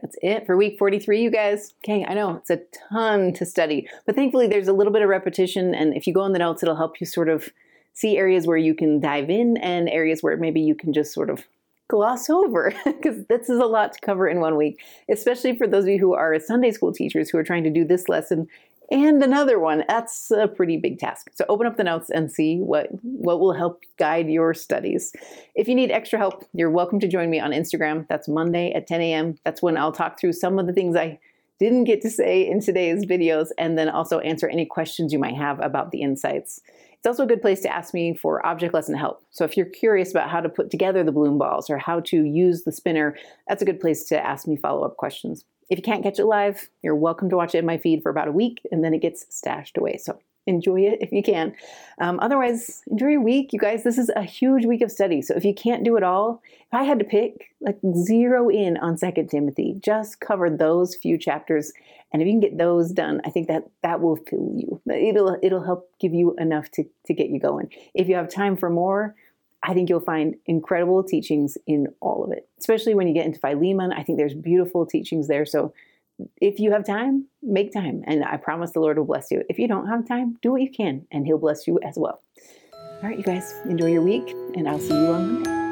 [0.00, 1.74] That's it for week 43, you guys.
[1.84, 2.60] Okay, I know it's a
[2.90, 5.74] ton to study, but thankfully there's a little bit of repetition.
[5.74, 7.50] And if you go in the notes, it'll help you sort of
[7.92, 11.30] see areas where you can dive in and areas where maybe you can just sort
[11.30, 11.46] of
[11.88, 15.84] gloss over because this is a lot to cover in one week, especially for those
[15.84, 18.48] of you who are Sunday school teachers who are trying to do this lesson
[18.90, 19.84] and another one.
[19.88, 21.30] That's a pretty big task.
[21.34, 25.12] So open up the notes and see what, what will help guide your studies.
[25.54, 28.06] If you need extra help, you're welcome to join me on Instagram.
[28.08, 29.38] That's Monday at 10 a.m.
[29.44, 31.18] That's when I'll talk through some of the things I
[31.58, 35.36] didn't get to say in today's videos and then also answer any questions you might
[35.36, 36.60] have about the insights.
[36.92, 39.22] It's also a good place to ask me for object lesson help.
[39.30, 42.24] So if you're curious about how to put together the bloom balls or how to
[42.24, 43.16] use the spinner,
[43.48, 45.44] that's a good place to ask me follow-up questions.
[45.68, 48.10] If you can't catch it live, you're welcome to watch it in my feed for
[48.10, 49.96] about a week and then it gets stashed away.
[49.98, 51.54] So enjoy it if you can.
[52.00, 53.52] Um, otherwise, enjoy your week.
[53.52, 55.20] You guys, this is a huge week of study.
[55.22, 58.76] So if you can't do it all, if I had to pick, like zero in
[58.76, 61.72] on Second Timothy, just cover those few chapters.
[62.12, 64.80] And if you can get those done, I think that that will fill you.
[64.88, 67.70] It'll it'll help give you enough to, to get you going.
[67.94, 69.16] If you have time for more,
[69.66, 73.40] I think you'll find incredible teachings in all of it, especially when you get into
[73.40, 73.92] Philemon.
[73.92, 75.44] I think there's beautiful teachings there.
[75.44, 75.74] So
[76.40, 78.04] if you have time, make time.
[78.06, 79.42] And I promise the Lord will bless you.
[79.48, 82.22] If you don't have time, do what you can, and He'll bless you as well.
[82.72, 85.65] All right, you guys, enjoy your week, and I'll see you on Monday.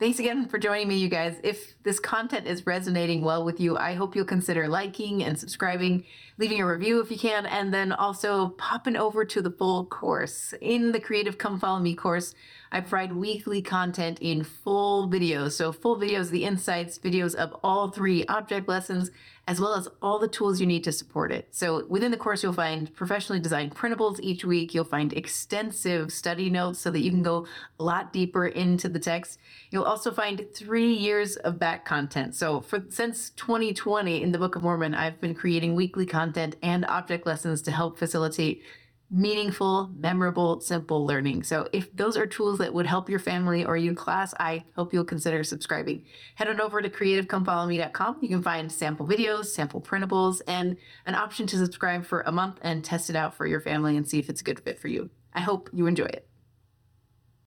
[0.00, 1.36] Thanks again for joining me, you guys.
[1.44, 6.06] If this content is resonating well with you, I hope you'll consider liking and subscribing,
[6.40, 10.54] leaving a review if you can, and then also popping over to the full course.
[10.62, 12.34] In the Creative Come Follow Me course,
[12.72, 15.52] I provide weekly content in full videos.
[15.52, 19.10] So, full videos, the insights, videos of all three object lessons,
[19.48, 21.48] as well as all the tools you need to support it.
[21.50, 24.72] So, within the course, you'll find professionally designed printables each week.
[24.72, 27.46] You'll find extensive study notes so that you can go
[27.78, 29.38] a lot deeper into the text.
[29.70, 32.34] You'll also find three years of back content.
[32.34, 36.84] So, for since 2020 in the Book of Mormon, I've been creating weekly content and
[36.86, 38.62] object lessons to help facilitate
[39.10, 41.42] meaningful, memorable, simple learning.
[41.42, 44.92] So if those are tools that would help your family or your class, I hope
[44.92, 46.04] you'll consider subscribing.
[46.36, 48.18] Head on over to creativecomefollowme.com.
[48.20, 50.76] You can find sample videos, sample printables, and
[51.06, 54.08] an option to subscribe for a month and test it out for your family and
[54.08, 55.10] see if it's a good fit for you.
[55.34, 56.29] I hope you enjoy it.